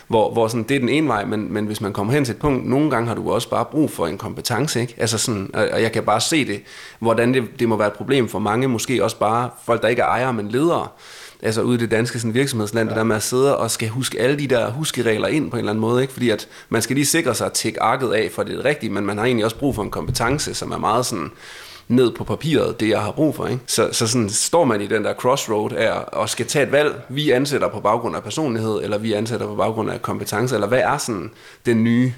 Hvor, 0.07 0.33
hvor 0.33 0.47
sådan, 0.47 0.63
det 0.63 0.75
er 0.75 0.79
den 0.79 0.89
ene 0.89 1.07
vej, 1.07 1.25
men, 1.25 1.53
men 1.53 1.65
hvis 1.65 1.81
man 1.81 1.93
kommer 1.93 2.13
hen 2.13 2.25
til 2.25 2.31
et 2.31 2.39
punkt, 2.39 2.69
nogle 2.69 2.89
gange 2.89 3.07
har 3.07 3.15
du 3.15 3.31
også 3.31 3.49
bare 3.49 3.65
brug 3.65 3.91
for 3.91 4.07
en 4.07 4.17
kompetence, 4.17 4.81
ikke? 4.81 4.95
Altså 4.97 5.17
sådan, 5.17 5.49
og 5.53 5.81
jeg 5.81 5.91
kan 5.91 6.03
bare 6.03 6.21
se 6.21 6.47
det, 6.47 6.61
hvordan 6.99 7.33
det, 7.33 7.43
det 7.59 7.69
må 7.69 7.77
være 7.77 7.87
et 7.87 7.93
problem 7.93 8.27
for 8.27 8.39
mange, 8.39 8.67
måske 8.67 9.03
også 9.03 9.19
bare 9.19 9.49
folk, 9.65 9.81
der 9.81 9.87
ikke 9.87 10.01
er 10.01 10.05
ejere, 10.05 10.33
men 10.33 10.47
ledere, 10.47 10.87
altså 11.41 11.61
ude 11.61 11.75
i 11.75 11.79
det 11.79 11.91
danske 11.91 12.19
sådan, 12.19 12.33
virksomhedsland, 12.33 12.89
ja. 12.89 12.93
det 12.93 12.97
der 12.97 13.03
med 13.03 13.15
at 13.15 13.23
sidde 13.23 13.57
og 13.57 13.71
skal 13.71 13.89
huske 13.89 14.19
alle 14.19 14.39
de 14.39 14.47
der 14.47 14.71
huskeregler 14.71 15.27
ind 15.27 15.51
på 15.51 15.57
en 15.57 15.59
eller 15.59 15.71
anden 15.71 15.81
måde, 15.81 16.01
ikke? 16.01 16.13
fordi 16.13 16.29
at 16.29 16.47
man 16.69 16.81
skal 16.81 16.95
lige 16.95 17.05
sikre 17.05 17.35
sig 17.35 17.45
at 17.45 17.53
tække 17.53 17.81
arket 17.81 18.11
af, 18.11 18.29
for 18.31 18.43
det 18.43 18.65
rigtigt, 18.65 18.93
men 18.93 19.05
man 19.05 19.17
har 19.17 19.25
egentlig 19.25 19.45
også 19.45 19.57
brug 19.57 19.75
for 19.75 19.83
en 19.83 19.91
kompetence, 19.91 20.53
som 20.53 20.71
er 20.71 20.77
meget 20.77 21.05
sådan 21.05 21.31
ned 21.87 22.11
på 22.11 22.23
papiret, 22.23 22.79
det 22.79 22.89
jeg 22.89 23.01
har 23.01 23.11
brug 23.11 23.35
for. 23.35 23.47
Ikke? 23.47 23.61
Så, 23.67 23.89
så 23.91 24.07
sådan 24.07 24.29
står 24.29 24.63
man 24.63 24.81
i 24.81 24.87
den 24.87 25.03
der 25.03 25.13
crossroad 25.13 25.71
af 25.71 25.91
og 26.07 26.29
skal 26.29 26.45
tage 26.45 26.65
et 26.65 26.71
valg, 26.71 27.01
vi 27.09 27.31
ansætter 27.31 27.69
på 27.69 27.79
baggrund 27.79 28.15
af 28.15 28.23
personlighed, 28.23 28.83
eller 28.83 28.97
vi 28.97 29.13
ansætter 29.13 29.47
på 29.47 29.55
baggrund 29.55 29.91
af 29.91 30.01
kompetence, 30.01 30.55
eller 30.55 30.67
hvad 30.67 30.79
er 30.79 30.97
sådan 30.97 31.31
den 31.65 31.83
nye 31.83 32.13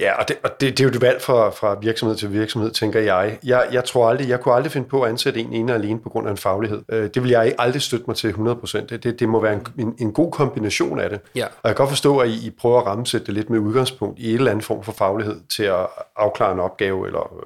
Ja, 0.00 0.20
og 0.20 0.28
det, 0.28 0.36
og 0.42 0.50
det, 0.60 0.78
det 0.78 0.80
er 0.80 0.84
jo 0.84 0.90
et 0.90 1.00
valg 1.00 1.22
fra, 1.22 1.50
fra 1.50 1.78
virksomhed 1.80 2.16
til 2.16 2.32
virksomhed, 2.32 2.70
tænker 2.70 3.00
jeg. 3.00 3.38
jeg. 3.44 3.68
Jeg 3.72 3.84
tror 3.84 4.08
aldrig, 4.08 4.28
jeg 4.28 4.40
kunne 4.40 4.54
aldrig 4.54 4.72
finde 4.72 4.88
på 4.88 5.02
at 5.02 5.10
ansætte 5.10 5.40
en 5.40 5.52
ene 5.52 5.74
alene 5.74 6.00
på 6.00 6.08
grund 6.08 6.26
af 6.26 6.30
en 6.30 6.36
faglighed. 6.36 6.82
Øh, 6.88 7.10
det 7.14 7.22
vil 7.22 7.30
jeg 7.30 7.54
aldrig 7.58 7.82
støtte 7.82 8.04
mig 8.06 8.16
til 8.16 8.32
100%. 8.32 8.86
Det, 8.86 9.04
det, 9.04 9.20
det 9.20 9.28
må 9.28 9.40
være 9.40 9.52
en, 9.52 9.66
en, 9.78 9.94
en 9.98 10.12
god 10.12 10.32
kombination 10.32 11.00
af 11.00 11.10
det. 11.10 11.20
Ja. 11.34 11.44
Og 11.44 11.50
jeg 11.64 11.76
kan 11.76 11.82
godt 11.82 11.88
forstå, 11.88 12.18
at 12.18 12.28
I, 12.28 12.46
I 12.46 12.50
prøver 12.50 12.80
at 12.80 12.86
rammesætte 12.86 13.26
det 13.26 13.34
lidt 13.34 13.50
med 13.50 13.58
udgangspunkt 13.58 14.18
i 14.18 14.28
et 14.28 14.34
eller 14.34 14.50
andet 14.50 14.64
form 14.64 14.82
for 14.82 14.92
faglighed 14.92 15.40
til 15.56 15.62
at 15.62 15.86
afklare 16.16 16.52
en 16.52 16.60
opgave 16.60 17.06
eller 17.06 17.44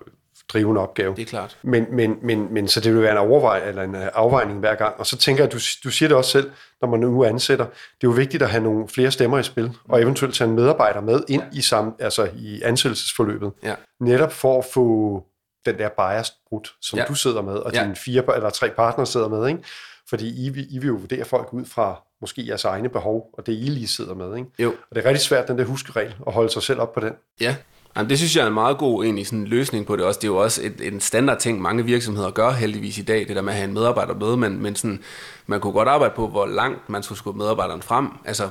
drive 0.53 0.71
en 0.71 0.77
opgave. 0.77 1.15
Det 1.15 1.23
er 1.23 1.27
klart. 1.27 1.59
Men, 1.63 1.87
men, 1.91 2.19
men, 2.23 2.55
men 2.55 2.69
så 2.69 2.81
det 2.81 2.95
vil 2.95 3.03
være 3.03 3.13
en, 3.13 3.19
overvej, 3.19 3.69
eller 3.69 3.83
en 3.83 3.95
øh, 3.95 4.09
afvejning 4.15 4.59
hver 4.59 4.75
gang. 4.75 4.95
Og 4.99 5.07
så 5.07 5.17
tænker 5.17 5.45
jeg, 5.45 5.53
du, 5.53 5.59
du 5.85 5.91
siger 5.91 6.09
det 6.09 6.17
også 6.17 6.31
selv, 6.31 6.51
når 6.81 6.89
man 6.89 7.01
nu 7.01 7.25
ansætter, 7.25 7.65
det 7.65 7.73
er 7.75 7.99
jo 8.05 8.11
vigtigt 8.11 8.43
at 8.43 8.51
have 8.51 8.63
nogle 8.63 8.89
flere 8.89 9.11
stemmer 9.11 9.39
i 9.39 9.43
spil, 9.43 9.73
og 9.89 10.03
eventuelt 10.03 10.35
tage 10.35 10.49
en 10.49 10.57
medarbejder 10.57 11.01
med 11.01 11.21
ind 11.29 11.43
ja. 11.43 11.59
i, 11.59 11.61
sam, 11.61 11.95
altså 11.99 12.29
i 12.37 12.63
ansættelsesforløbet. 12.63 13.53
Ja. 13.63 13.75
Netop 14.01 14.33
for 14.33 14.59
at 14.59 14.65
få 14.65 15.23
den 15.67 15.79
der 15.79 15.89
bias 15.89 16.33
brudt, 16.49 16.75
som 16.81 16.99
ja. 16.99 17.05
du 17.05 17.15
sidder 17.15 17.43
med, 17.43 17.55
og 17.55 17.73
ja. 17.73 17.83
dine 17.83 17.97
fire 17.97 18.37
eller 18.37 18.51
tre 18.51 18.71
partnere 18.71 19.07
sidder 19.07 19.29
med. 19.29 19.49
Ikke? 19.49 19.61
Fordi 20.09 20.29
I, 20.29 20.47
I 20.71 20.79
vil 20.79 20.87
jo 20.87 20.95
vurdere 20.95 21.25
folk 21.25 21.53
ud 21.53 21.65
fra 21.65 22.03
måske 22.21 22.47
jeres 22.47 22.65
egne 22.65 22.89
behov, 22.89 23.31
og 23.33 23.47
det 23.47 23.53
I 23.53 23.57
lige 23.57 23.89
sidder 23.89 24.15
med. 24.15 24.37
Ikke? 24.37 24.51
Jo. 24.59 24.69
Og 24.69 24.97
det 24.97 25.05
er 25.05 25.09
rigtig 25.09 25.25
svært, 25.25 25.49
den 25.49 25.59
der 25.59 25.65
huskeregel, 25.65 26.15
at 26.27 26.33
holde 26.33 26.51
sig 26.51 26.63
selv 26.63 26.81
op 26.81 26.93
på 26.93 27.01
den. 27.01 27.13
Ja, 27.41 27.57
Jamen, 27.97 28.11
det 28.11 28.19
synes 28.19 28.37
jeg 28.37 28.43
er 28.43 28.47
en 28.47 28.55
meget 28.55 28.79
god 28.79 29.05
egentlig, 29.05 29.27
sådan, 29.27 29.45
løsning 29.45 29.87
på 29.87 29.97
det 29.97 30.05
også. 30.05 30.19
Det 30.19 30.25
er 30.25 30.33
jo 30.33 30.37
også 30.37 30.61
et, 30.65 30.93
en 30.93 31.01
standard 31.01 31.39
ting, 31.39 31.63
mange 31.63 31.85
virksomheder 31.85 32.31
gør 32.31 32.51
heldigvis 32.51 32.99
i 32.99 33.03
dag, 33.03 33.29
det 33.29 33.37
der 33.37 33.43
med 33.43 33.53
at 33.53 33.57
have 33.57 33.69
en 33.69 33.75
medarbejder 33.75 34.15
med, 34.15 34.37
men, 34.37 34.63
men 34.63 34.77
sådan, 34.77 35.01
man 35.47 35.61
kunne 35.61 35.73
godt 35.73 35.89
arbejde 35.89 36.15
på, 36.17 36.29
hvor 36.29 36.47
langt 36.47 36.89
man 36.89 37.03
skulle 37.03 37.19
skubbe 37.19 37.39
medarbejderen 37.39 37.83
frem, 37.83 38.09
altså 38.25 38.49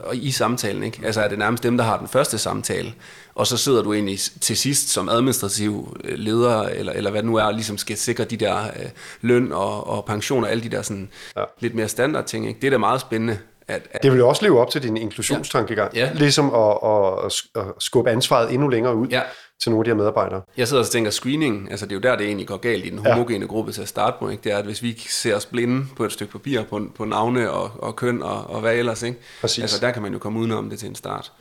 og 0.00 0.16
i 0.16 0.30
samtalen. 0.30 0.82
Ikke? 0.82 1.00
Altså 1.04 1.20
er 1.20 1.28
det 1.28 1.38
nærmest 1.38 1.62
dem, 1.62 1.76
der 1.76 1.84
har 1.84 1.98
den 1.98 2.08
første 2.08 2.38
samtale, 2.38 2.94
og 3.34 3.46
så 3.46 3.56
sidder 3.56 3.82
du 3.82 3.92
egentlig 3.92 4.18
til 4.40 4.56
sidst 4.56 4.88
som 4.88 5.08
administrativ 5.08 5.96
øh, 6.04 6.18
leder, 6.18 6.62
eller, 6.62 6.92
eller 6.92 7.10
hvad 7.10 7.22
det 7.22 7.30
nu 7.30 7.36
er, 7.36 7.42
og 7.42 7.54
ligesom 7.54 7.78
skal 7.78 7.96
sikre 7.96 8.24
de 8.24 8.36
der 8.36 8.64
øh, 8.64 8.88
løn 9.20 9.52
og, 9.52 9.86
og 9.86 10.04
pension 10.04 10.44
og 10.44 10.50
alle 10.50 10.62
de 10.62 10.68
der 10.68 10.82
sådan, 10.82 11.08
ja. 11.36 11.44
lidt 11.60 11.74
mere 11.74 11.88
standard 11.88 12.24
ting. 12.24 12.48
Ikke? 12.48 12.60
Det 12.60 12.66
er 12.66 12.70
da 12.70 12.78
meget 12.78 13.00
spændende. 13.00 13.38
At, 13.68 13.82
at, 13.92 14.02
det 14.02 14.12
vil 14.12 14.18
jo 14.18 14.28
også 14.28 14.42
leve 14.42 14.60
op 14.60 14.70
til 14.70 14.82
din 14.82 14.96
inklusionstankegang. 14.96 15.94
Ja. 15.94 16.10
Ligesom 16.14 16.54
at, 16.54 16.78
at, 16.84 17.42
at 17.56 17.64
skubbe 17.78 18.10
ansvaret 18.10 18.52
endnu 18.52 18.68
længere 18.68 18.94
ud 18.94 19.08
ja. 19.08 19.22
til 19.62 19.70
nogle 19.70 19.80
af 19.80 19.84
de 19.84 19.90
her 19.90 19.96
medarbejdere. 19.96 20.42
Jeg 20.56 20.68
sidder 20.68 20.82
og 20.82 20.88
tænker 20.88 21.10
screening, 21.10 21.70
altså 21.70 21.86
det 21.86 21.92
er 21.92 21.96
jo 21.96 22.00
der, 22.00 22.16
det 22.16 22.26
egentlig 22.26 22.46
går 22.46 22.56
galt 22.56 22.86
i 22.86 22.90
den 22.90 22.98
homogene 22.98 23.44
ja. 23.44 23.46
gruppe 23.46 23.72
til 23.72 23.82
at 23.82 23.88
starte 23.88 24.16
på. 24.20 24.28
Ikke? 24.28 24.42
Det 24.44 24.52
er, 24.52 24.56
at 24.56 24.64
hvis 24.64 24.82
vi 24.82 25.00
ser 25.08 25.36
os 25.36 25.46
blinde 25.46 25.86
på 25.96 26.04
et 26.04 26.12
stykke 26.12 26.32
papir 26.32 26.62
på, 26.62 26.80
på 26.94 27.04
navne 27.04 27.50
og, 27.50 27.70
og 27.78 27.96
køn 27.96 28.22
og, 28.22 28.50
og 28.50 28.60
hvad 28.60 28.74
ellers, 28.74 29.02
ikke? 29.02 29.18
Præcis. 29.40 29.62
Altså 29.62 29.80
der 29.80 29.92
kan 29.92 30.02
man 30.02 30.12
jo 30.12 30.18
komme 30.18 30.40
udenom 30.40 30.70
det 30.70 30.78
til 30.78 30.88
en 30.88 30.94
start. 30.94 31.32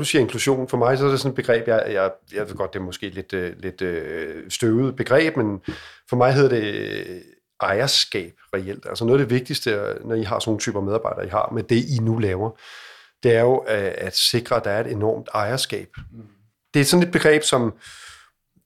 Du 0.00 0.04
siger 0.04 0.22
inklusion, 0.22 0.68
for 0.68 0.76
mig 0.76 0.98
så 0.98 1.06
er 1.06 1.10
det 1.10 1.20
sådan 1.20 1.30
et 1.30 1.36
begreb, 1.36 1.68
jeg, 1.68 1.84
jeg, 1.90 2.10
jeg 2.32 2.48
ved 2.48 2.54
godt, 2.54 2.72
det 2.72 2.78
er 2.78 2.84
måske 2.84 3.08
lidt, 3.08 3.32
øh, 3.32 3.52
lidt 3.58 3.82
øh, 3.82 4.50
støvet 4.50 4.96
begreb, 4.96 5.36
men 5.36 5.60
for 6.08 6.16
mig 6.16 6.34
hedder 6.34 6.48
det 6.48 6.74
øh, 6.74 7.20
ejerskab 7.60 8.32
reelt. 8.54 8.86
Altså 8.88 9.04
noget 9.04 9.20
af 9.20 9.26
det 9.26 9.34
vigtigste, 9.34 9.96
når 10.04 10.14
I 10.14 10.22
har 10.22 10.38
sådan 10.38 10.48
nogle 10.50 10.60
typer 10.60 10.80
medarbejdere, 10.80 11.26
I 11.26 11.28
har 11.28 11.50
med 11.54 11.62
det, 11.62 11.76
I 11.76 11.98
nu 12.02 12.18
laver, 12.18 12.50
det 13.22 13.34
er 13.34 13.40
jo 13.40 13.56
at, 13.56 13.82
at 13.82 14.16
sikre, 14.16 14.56
at 14.56 14.64
der 14.64 14.70
er 14.70 14.80
et 14.80 14.92
enormt 14.92 15.28
ejerskab. 15.34 15.88
Mm. 16.12 16.22
Det 16.74 16.80
er 16.80 16.84
sådan 16.84 17.06
et 17.06 17.12
begreb, 17.12 17.42
som 17.42 17.74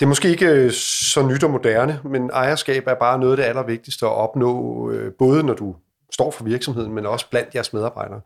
det 0.00 0.06
er 0.06 0.08
måske 0.08 0.28
ikke 0.28 0.70
så 0.70 1.26
nyt 1.26 1.44
og 1.44 1.50
moderne, 1.50 2.00
men 2.04 2.30
ejerskab 2.30 2.86
er 2.86 2.94
bare 2.94 3.18
noget 3.18 3.32
af 3.32 3.36
det 3.36 3.44
allervigtigste 3.44 4.06
at 4.06 4.12
opnå, 4.12 4.92
både 5.18 5.42
når 5.42 5.54
du 5.54 5.76
står 6.12 6.30
for 6.30 6.44
virksomheden, 6.44 6.92
men 6.92 7.06
også 7.06 7.30
blandt 7.30 7.54
jeres 7.54 7.72
medarbejdere. 7.72 8.20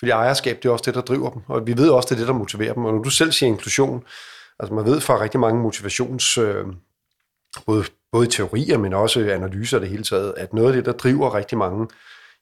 Fordi 0.00 0.10
ejerskab, 0.10 0.56
det 0.62 0.68
er 0.68 0.72
også 0.72 0.84
det, 0.86 0.94
der 0.94 1.00
driver 1.00 1.30
dem, 1.30 1.42
og 1.48 1.66
vi 1.66 1.76
ved 1.76 1.90
også, 1.90 2.06
det 2.06 2.14
er 2.14 2.18
det, 2.18 2.28
der 2.28 2.34
motiverer 2.34 2.74
dem. 2.74 2.84
Og 2.84 2.94
når 2.94 3.02
du 3.02 3.10
selv 3.10 3.32
siger 3.32 3.48
inklusion, 3.48 4.04
altså 4.58 4.74
man 4.74 4.84
ved 4.84 5.00
fra 5.00 5.20
rigtig 5.20 5.40
mange 5.40 5.62
motivations, 5.62 6.38
øh, 6.38 6.66
både, 7.66 7.84
både 8.12 8.26
teorier, 8.26 8.78
men 8.78 8.92
også 8.92 9.20
analyser 9.20 9.78
det 9.78 9.88
hele 9.88 10.02
taget, 10.02 10.34
at 10.36 10.52
noget 10.52 10.68
af 10.68 10.72
det, 10.74 10.84
der 10.84 10.92
driver 10.92 11.34
rigtig 11.34 11.58
mange 11.58 11.88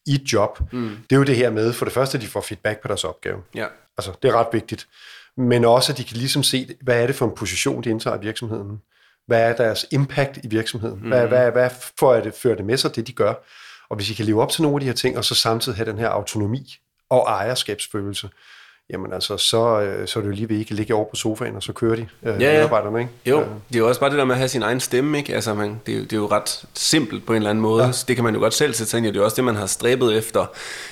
i 0.07 0.15
et 0.15 0.33
job, 0.33 0.61
mm. 0.73 0.97
det 1.11 1.17
er 1.17 1.19
jo 1.19 1.25
det 1.25 1.37
her 1.37 1.51
med, 1.51 1.73
for 1.73 1.85
det 1.85 1.95
første, 1.95 2.19
at 2.19 2.23
de 2.23 2.29
får 2.29 2.41
feedback 2.41 2.83
på 2.83 2.89
deres 2.89 3.05
opgave. 3.05 3.39
Ja. 3.55 3.67
Altså, 3.99 4.13
det 4.23 4.29
er 4.29 4.33
ret 4.33 4.49
vigtigt. 4.53 4.89
Men 5.37 5.65
også, 5.65 5.93
at 5.93 5.99
de 5.99 6.05
kan 6.05 6.17
ligesom 6.17 6.43
se, 6.43 6.77
hvad 6.83 7.03
er 7.03 7.07
det 7.07 7.17
for 7.17 7.27
en 7.27 7.35
position, 7.37 7.85
de 7.85 7.91
indtager 7.91 8.17
i 8.17 8.21
virksomheden? 8.21 8.83
Hvad 9.27 9.41
er 9.41 9.57
deres 9.57 9.87
impact 9.91 10.39
i 10.45 10.49
virksomheden? 10.49 10.99
Hvad, 10.99 11.23
mm. 11.23 11.29
hvad, 11.29 11.51
hvad 11.51 11.71
får 11.99 12.15
det, 12.15 12.35
fører 12.35 12.57
det 12.57 12.65
med 12.65 12.77
sig, 12.77 12.97
det 12.97 13.07
de 13.07 13.13
gør? 13.13 13.35
Og 13.91 13.97
hvis 13.97 14.11
I 14.11 14.15
kan 14.15 14.25
leve 14.25 14.43
op 14.43 14.51
til 14.51 14.63
nogle 14.63 14.77
af 14.77 14.81
de 14.81 14.87
her 14.87 14.95
ting, 14.95 15.19
og 15.19 15.25
så 15.25 15.35
samtidig 15.35 15.77
have 15.77 15.91
den 15.91 15.99
her 15.99 16.09
autonomi 16.09 16.77
og 17.11 17.27
ejerskabsfølelse, 17.29 18.29
jamen 18.91 19.13
altså, 19.13 19.37
så, 19.37 19.81
øh, 19.81 20.09
så 20.09 20.19
er 20.19 20.23
det 20.23 20.31
jo 20.31 20.35
lige 20.35 20.49
ved 20.49 20.57
ikke 20.57 20.75
ligge 20.75 20.95
over 20.95 21.05
på 21.05 21.17
sofaen, 21.17 21.57
og 21.57 21.63
så 21.63 21.73
kører 21.73 21.97
de 21.97 22.09
øh, 22.23 22.43
ja, 22.43 22.47
ja. 22.47 22.53
medarbejderne, 22.53 23.01
ikke? 23.01 23.13
Jo, 23.27 23.39
det 23.69 23.75
er 23.75 23.79
jo 23.79 23.89
også 23.89 24.01
bare 24.01 24.11
det 24.11 24.19
der 24.19 24.25
med 24.25 24.35
at 24.35 24.39
have 24.39 24.49
sin 24.49 24.63
egen 24.63 24.81
stemme, 24.81 25.19
ikke? 25.19 25.35
Altså, 25.35 25.55
man, 25.55 25.81
det, 25.87 25.97
er, 25.97 26.01
det 26.01 26.13
er 26.13 26.17
jo 26.17 26.27
ret 26.27 26.65
simpelt 26.75 27.27
på 27.27 27.33
en 27.33 27.37
eller 27.37 27.51
anden 27.51 27.63
måde. 27.63 27.85
Ja. 27.85 27.91
Det 28.09 28.17
kan 28.17 28.25
man 28.25 28.35
jo 28.35 28.41
godt 28.41 28.55
selv 28.55 28.75
sætte 28.75 28.91
sig 28.91 28.99
ind 28.99 29.07
i, 29.07 29.11
det 29.11 29.21
er 29.21 29.25
også 29.25 29.37
det, 29.37 29.45
man 29.45 29.57
har 29.57 29.67
stræbet 29.67 30.19
efter 30.19 30.47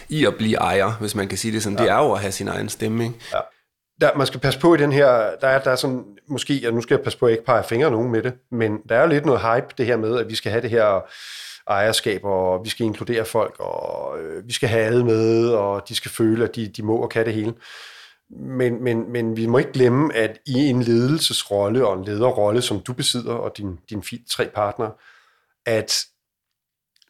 i 0.08 0.26
at 0.26 0.34
blive 0.34 0.56
ejer, 0.56 0.92
hvis 1.00 1.14
man 1.14 1.28
kan 1.28 1.38
sige 1.38 1.52
det 1.52 1.62
sådan. 1.62 1.78
Ja. 1.78 1.84
Det 1.84 1.90
er 1.90 1.98
jo 1.98 2.12
at 2.12 2.20
have 2.20 2.32
sin 2.32 2.48
egen 2.48 2.68
stemme, 2.68 3.04
ikke? 3.04 3.16
Ja. 3.32 3.38
Der, 4.00 4.10
man 4.16 4.26
skal 4.26 4.40
passe 4.40 4.60
på 4.60 4.74
i 4.74 4.78
den 4.78 4.92
her, 4.92 5.06
der 5.40 5.48
er, 5.48 5.58
der 5.58 5.70
er 5.70 5.76
sådan, 5.76 6.04
måske, 6.28 6.54
ja, 6.54 6.70
nu 6.70 6.82
skal 6.82 6.94
jeg 6.94 7.04
passe 7.04 7.18
på, 7.18 7.26
at 7.26 7.30
jeg 7.30 7.38
ikke 7.38 7.46
peger 7.46 7.62
fingre 7.62 7.90
nogen 7.90 8.10
med 8.10 8.22
det, 8.22 8.32
men 8.50 8.78
der 8.88 8.96
er 8.96 9.02
jo 9.02 9.08
lidt 9.08 9.26
noget 9.26 9.40
hype, 9.40 9.66
det 9.78 9.86
her 9.86 9.96
med, 9.96 10.18
at 10.18 10.28
vi 10.28 10.34
skal 10.34 10.52
have 10.52 10.62
det 10.62 10.70
her 10.70 11.00
ejerskab, 11.68 12.24
og 12.24 12.64
vi 12.64 12.68
skal 12.68 12.86
inkludere 12.86 13.24
folk, 13.24 13.56
og 13.58 14.18
øh, 14.20 14.48
vi 14.48 14.52
skal 14.52 14.68
have 14.68 14.84
alle 14.84 15.04
med, 15.04 15.48
og 15.48 15.88
de 15.88 15.94
skal 15.94 16.10
føle, 16.10 16.44
at 16.44 16.56
de, 16.56 16.68
de 16.68 16.82
må 16.82 16.96
og 16.96 17.10
kan 17.10 17.26
det 17.26 17.34
hele. 17.34 17.54
Men, 18.30 18.84
men, 18.84 19.12
men 19.12 19.36
vi 19.36 19.46
må 19.46 19.58
ikke 19.58 19.72
glemme, 19.72 20.14
at 20.14 20.38
i 20.46 20.54
en 20.54 20.82
ledelsesrolle 20.82 21.86
og 21.86 21.98
en 21.98 22.04
lederrolle, 22.04 22.62
som 22.62 22.80
du 22.80 22.92
besidder, 22.92 23.34
og 23.34 23.56
dine 23.56 23.76
din 23.90 24.02
tre 24.30 24.48
partnere, 24.54 24.92
at 25.66 26.06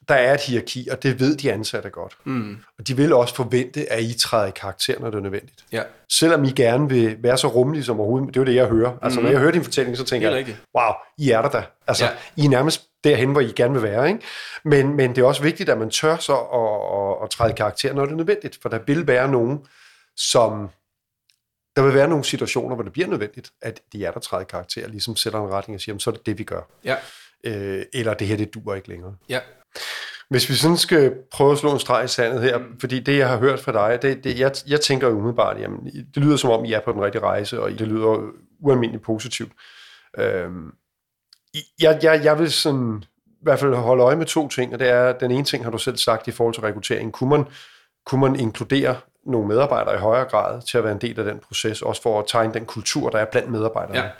der 0.08 0.14
er 0.14 0.34
et 0.34 0.40
hierarki, 0.40 0.88
og 0.90 1.02
det 1.02 1.20
ved 1.20 1.36
de 1.36 1.52
ansatte 1.52 1.90
godt. 1.90 2.16
Mm. 2.24 2.56
Og 2.78 2.88
de 2.88 2.96
vil 2.96 3.12
også 3.12 3.34
forvente, 3.34 3.92
at 3.92 4.02
I 4.02 4.18
træder 4.18 4.46
i 4.46 4.50
karakter, 4.56 5.00
når 5.00 5.10
det 5.10 5.18
er 5.18 5.22
nødvendigt. 5.22 5.64
Ja. 5.72 5.82
Selvom 6.12 6.44
I 6.44 6.50
gerne 6.50 6.88
vil 6.88 7.16
være 7.22 7.38
så 7.38 7.48
rummelige 7.48 7.84
som 7.84 8.00
overhovedet, 8.00 8.28
det 8.28 8.36
er 8.36 8.40
jo 8.40 8.46
det, 8.46 8.54
jeg 8.54 8.66
hører. 8.66 8.92
Altså, 9.02 9.20
mm. 9.20 9.24
når 9.24 9.30
jeg 9.30 9.40
hører 9.40 9.52
din 9.52 9.64
fortælling, 9.64 9.96
så 9.96 10.04
tænker 10.04 10.30
jeg, 10.30 10.46
wow, 10.78 10.92
I 11.18 11.30
er 11.30 11.42
der 11.42 11.48
da. 11.48 11.64
Altså, 11.86 12.04
ja. 12.04 12.10
I 12.36 12.44
er 12.44 12.48
nærmest 12.50 12.88
derhen, 13.06 13.32
hvor 13.32 13.40
I 13.40 13.52
gerne 13.56 13.74
vil 13.74 13.82
være. 13.82 14.08
Ikke? 14.08 14.20
Men, 14.64 14.94
men 14.96 15.10
det 15.10 15.22
er 15.22 15.26
også 15.26 15.42
vigtigt, 15.42 15.68
at 15.68 15.78
man 15.78 15.90
tør 15.90 16.16
så 16.16 16.36
at, 16.36 16.98
at, 16.98 17.24
at 17.24 17.30
træde 17.30 17.52
karakter, 17.52 17.94
når 17.94 18.04
det 18.04 18.12
er 18.12 18.16
nødvendigt. 18.16 18.58
For 18.62 18.68
der 18.68 18.78
vil 18.78 19.06
være 19.06 19.30
nogen, 19.30 19.66
som 20.16 20.70
der 21.76 21.82
vil 21.82 21.94
være 21.94 22.08
nogle 22.08 22.24
situationer, 22.24 22.74
hvor 22.74 22.84
det 22.84 22.92
bliver 22.92 23.08
nødvendigt, 23.08 23.50
at 23.62 23.80
de 23.92 24.04
er 24.04 24.10
der 24.10 24.20
træder 24.20 24.44
karakter, 24.44 24.88
ligesom 24.88 25.16
sætter 25.16 25.40
en 25.40 25.52
retning 25.52 25.74
og 25.74 25.80
siger, 25.80 25.98
så 25.98 26.10
er 26.10 26.14
det 26.14 26.26
det, 26.26 26.38
vi 26.38 26.44
gør. 26.44 26.60
Ja. 26.84 26.96
Øh, 27.44 27.84
eller 27.92 28.14
det 28.14 28.26
her, 28.26 28.36
det 28.36 28.54
duer 28.54 28.74
ikke 28.74 28.88
længere. 28.88 29.16
Ja. 29.28 29.40
Hvis 30.28 30.48
vi 30.48 30.54
sådan 30.54 30.76
skal 30.76 31.14
prøve 31.32 31.52
at 31.52 31.58
slå 31.58 31.72
en 31.72 31.78
streg 31.78 32.04
i 32.04 32.08
sandet 32.08 32.42
her, 32.42 32.58
mm. 32.58 32.80
fordi 32.80 33.00
det, 33.00 33.18
jeg 33.18 33.28
har 33.28 33.38
hørt 33.38 33.60
fra 33.60 33.72
dig, 33.72 34.02
det, 34.02 34.24
det, 34.24 34.38
jeg, 34.38 34.52
jeg 34.66 34.80
tænker 34.80 35.08
jo 35.08 35.14
umiddelbart, 35.14 35.60
jamen, 35.60 35.86
det 36.14 36.16
lyder 36.16 36.36
som 36.36 36.50
om, 36.50 36.64
I 36.64 36.72
er 36.72 36.80
på 36.80 36.92
den 36.92 37.02
rigtige 37.02 37.22
rejse, 37.22 37.60
og 37.60 37.70
det 37.70 37.88
lyder 37.88 38.30
ualmindeligt 38.60 39.04
positivt. 39.04 39.52
Øhm, 40.18 40.70
jeg, 41.80 41.98
jeg, 42.02 42.24
jeg 42.24 42.38
vil 42.38 42.52
sådan, 42.52 43.04
i 43.26 43.42
hvert 43.42 43.58
fald 43.58 43.74
holde 43.74 44.02
øje 44.02 44.16
med 44.16 44.26
to 44.26 44.48
ting, 44.48 44.72
og 44.72 44.78
det 44.78 44.88
er, 44.88 45.12
den 45.12 45.30
ene 45.30 45.44
ting 45.44 45.64
har 45.64 45.70
du 45.70 45.78
selv 45.78 45.96
sagt 45.96 46.28
i 46.28 46.30
forhold 46.30 46.54
til 46.54 46.62
rekruttering. 46.62 47.12
Kunne 47.12 47.30
man, 47.30 47.44
kunne 48.06 48.20
man 48.20 48.40
inkludere 48.40 48.96
nogle 49.26 49.48
medarbejdere 49.48 49.94
i 49.94 49.98
højere 49.98 50.24
grad 50.24 50.62
til 50.62 50.78
at 50.78 50.84
være 50.84 50.92
en 50.92 51.00
del 51.00 51.18
af 51.18 51.24
den 51.24 51.38
proces, 51.38 51.82
også 51.82 52.02
for 52.02 52.18
at 52.18 52.24
tegne 52.28 52.54
den 52.54 52.66
kultur, 52.66 53.10
der 53.10 53.18
er 53.18 53.24
blandt 53.24 53.50
medarbejderne. 53.50 54.12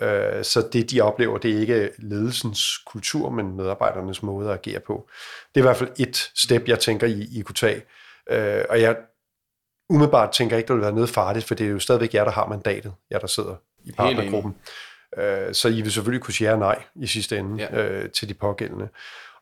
Ja. 0.00 0.38
Øh, 0.38 0.44
så 0.44 0.68
det, 0.72 0.90
de 0.90 1.00
oplever, 1.00 1.38
det 1.38 1.56
er 1.56 1.60
ikke 1.60 1.90
ledelsens 1.98 2.78
kultur, 2.86 3.30
men 3.30 3.56
medarbejdernes 3.56 4.22
måde 4.22 4.50
at 4.50 4.54
agere 4.54 4.80
på. 4.80 5.08
Det 5.54 5.60
er 5.60 5.64
i 5.64 5.68
hvert 5.68 5.76
fald 5.76 5.90
et 5.98 6.30
step, 6.36 6.68
jeg 6.68 6.78
tænker, 6.78 7.06
I, 7.06 7.28
I 7.32 7.40
kunne 7.40 7.54
tage. 7.54 7.82
Øh, 8.30 8.64
og 8.70 8.80
jeg 8.80 8.96
umiddelbart 9.90 10.30
tænker 10.30 10.56
ikke, 10.56 10.68
det 10.68 10.74
vil 10.74 10.82
være 10.82 10.92
noget 10.92 11.10
farligt, 11.10 11.44
for 11.44 11.54
det 11.54 11.66
er 11.66 11.70
jo 11.70 11.78
stadigvæk 11.78 12.14
jer, 12.14 12.24
der 12.24 12.30
har 12.30 12.46
mandatet, 12.46 12.94
jer, 13.10 13.18
der 13.18 13.26
sidder 13.26 13.54
i 13.84 13.92
partnergruppen. 13.92 14.54
Øh, 15.18 15.54
så 15.54 15.68
I 15.68 15.80
vil 15.80 15.92
selvfølgelig 15.92 16.22
kunne 16.22 16.34
sige 16.34 16.56
nej 16.56 16.82
i 16.94 17.06
sidste 17.06 17.38
ende 17.38 17.68
ja. 17.72 18.06
til 18.06 18.28
de 18.28 18.34
pågældende. 18.34 18.88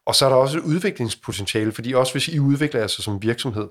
Og 0.06 0.14
så 0.14 0.24
er 0.24 0.28
der 0.28 0.36
også 0.36 0.58
et 0.58 0.62
udviklingspotentiale, 0.62 1.72
fordi 1.72 1.94
også 1.94 2.12
hvis 2.12 2.28
I 2.28 2.38
udvikler 2.38 2.80
jer 2.80 2.86
som 2.86 3.22
virksomhed, 3.22 3.68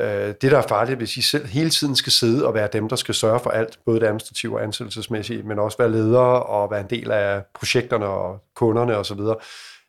Øh, 0.00 0.34
det, 0.40 0.42
der 0.42 0.58
er 0.58 0.66
farligt, 0.68 0.98
hvis 0.98 1.16
I 1.16 1.22
selv 1.22 1.46
hele 1.46 1.70
tiden 1.70 1.96
skal 1.96 2.12
sidde 2.12 2.46
og 2.46 2.54
være 2.54 2.68
dem, 2.72 2.88
der 2.88 2.96
skal 2.96 3.14
sørge 3.14 3.40
for 3.40 3.50
alt, 3.50 3.78
både 3.86 4.00
det 4.00 4.06
administrative 4.06 4.56
og 4.56 4.62
ansættelsesmæssige, 4.62 5.42
men 5.42 5.58
også 5.58 5.78
være 5.78 5.92
ledere 5.92 6.42
og 6.42 6.70
være 6.70 6.80
en 6.80 6.90
del 6.90 7.10
af 7.10 7.44
projekterne 7.54 8.06
og 8.06 8.44
kunderne 8.54 8.96
osv., 8.96 9.20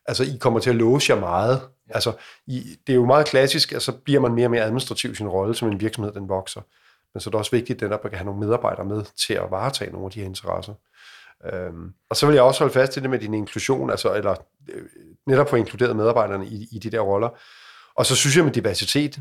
altså 0.06 0.24
I 0.24 0.36
kommer 0.40 0.60
til 0.60 0.70
at 0.70 0.76
låse 0.76 1.12
jer 1.12 1.20
meget. 1.20 1.60
Ja. 1.88 1.94
Altså, 1.94 2.12
I, 2.46 2.76
det 2.86 2.92
er 2.92 2.96
jo 2.96 3.06
meget 3.06 3.26
klassisk, 3.26 3.72
at 3.72 3.82
så 3.82 3.92
bliver 3.92 4.20
man 4.20 4.34
mere 4.34 4.46
og 4.46 4.50
mere 4.50 4.62
administrativ 4.62 5.10
i 5.10 5.14
sin 5.14 5.28
rolle, 5.28 5.54
som 5.54 5.68
en 5.68 5.80
virksomhed 5.80 6.12
den 6.12 6.28
vokser. 6.28 6.60
Men 7.14 7.20
så 7.20 7.28
er 7.28 7.30
det 7.30 7.38
også 7.38 7.50
vigtigt, 7.50 7.82
at 7.82 7.90
der 7.90 7.96
kan 7.96 8.14
have 8.14 8.24
nogle 8.24 8.40
medarbejdere 8.40 8.84
med 8.84 9.04
til 9.26 9.34
at 9.34 9.50
varetage 9.50 9.90
nogle 9.90 10.06
af 10.06 10.10
de 10.10 10.20
her 10.20 10.26
interesser. 10.26 10.74
Øhm, 11.52 11.92
og 12.10 12.16
så 12.16 12.26
vil 12.26 12.34
jeg 12.34 12.42
også 12.42 12.60
holde 12.60 12.72
fast 12.72 12.96
i 12.96 13.00
det 13.00 13.10
med 13.10 13.18
din 13.18 13.34
inklusion, 13.34 13.90
altså, 13.90 14.14
eller 14.14 14.34
øh, 14.72 14.82
netop 15.26 15.50
få 15.50 15.56
inkluderet 15.56 15.96
medarbejderne 15.96 16.46
i, 16.46 16.68
i 16.72 16.78
de 16.78 16.90
der 16.90 17.00
roller. 17.00 17.28
Og 17.94 18.06
så 18.06 18.16
synes 18.16 18.36
jeg 18.36 18.44
med 18.44 18.52
diversitet, 18.52 19.18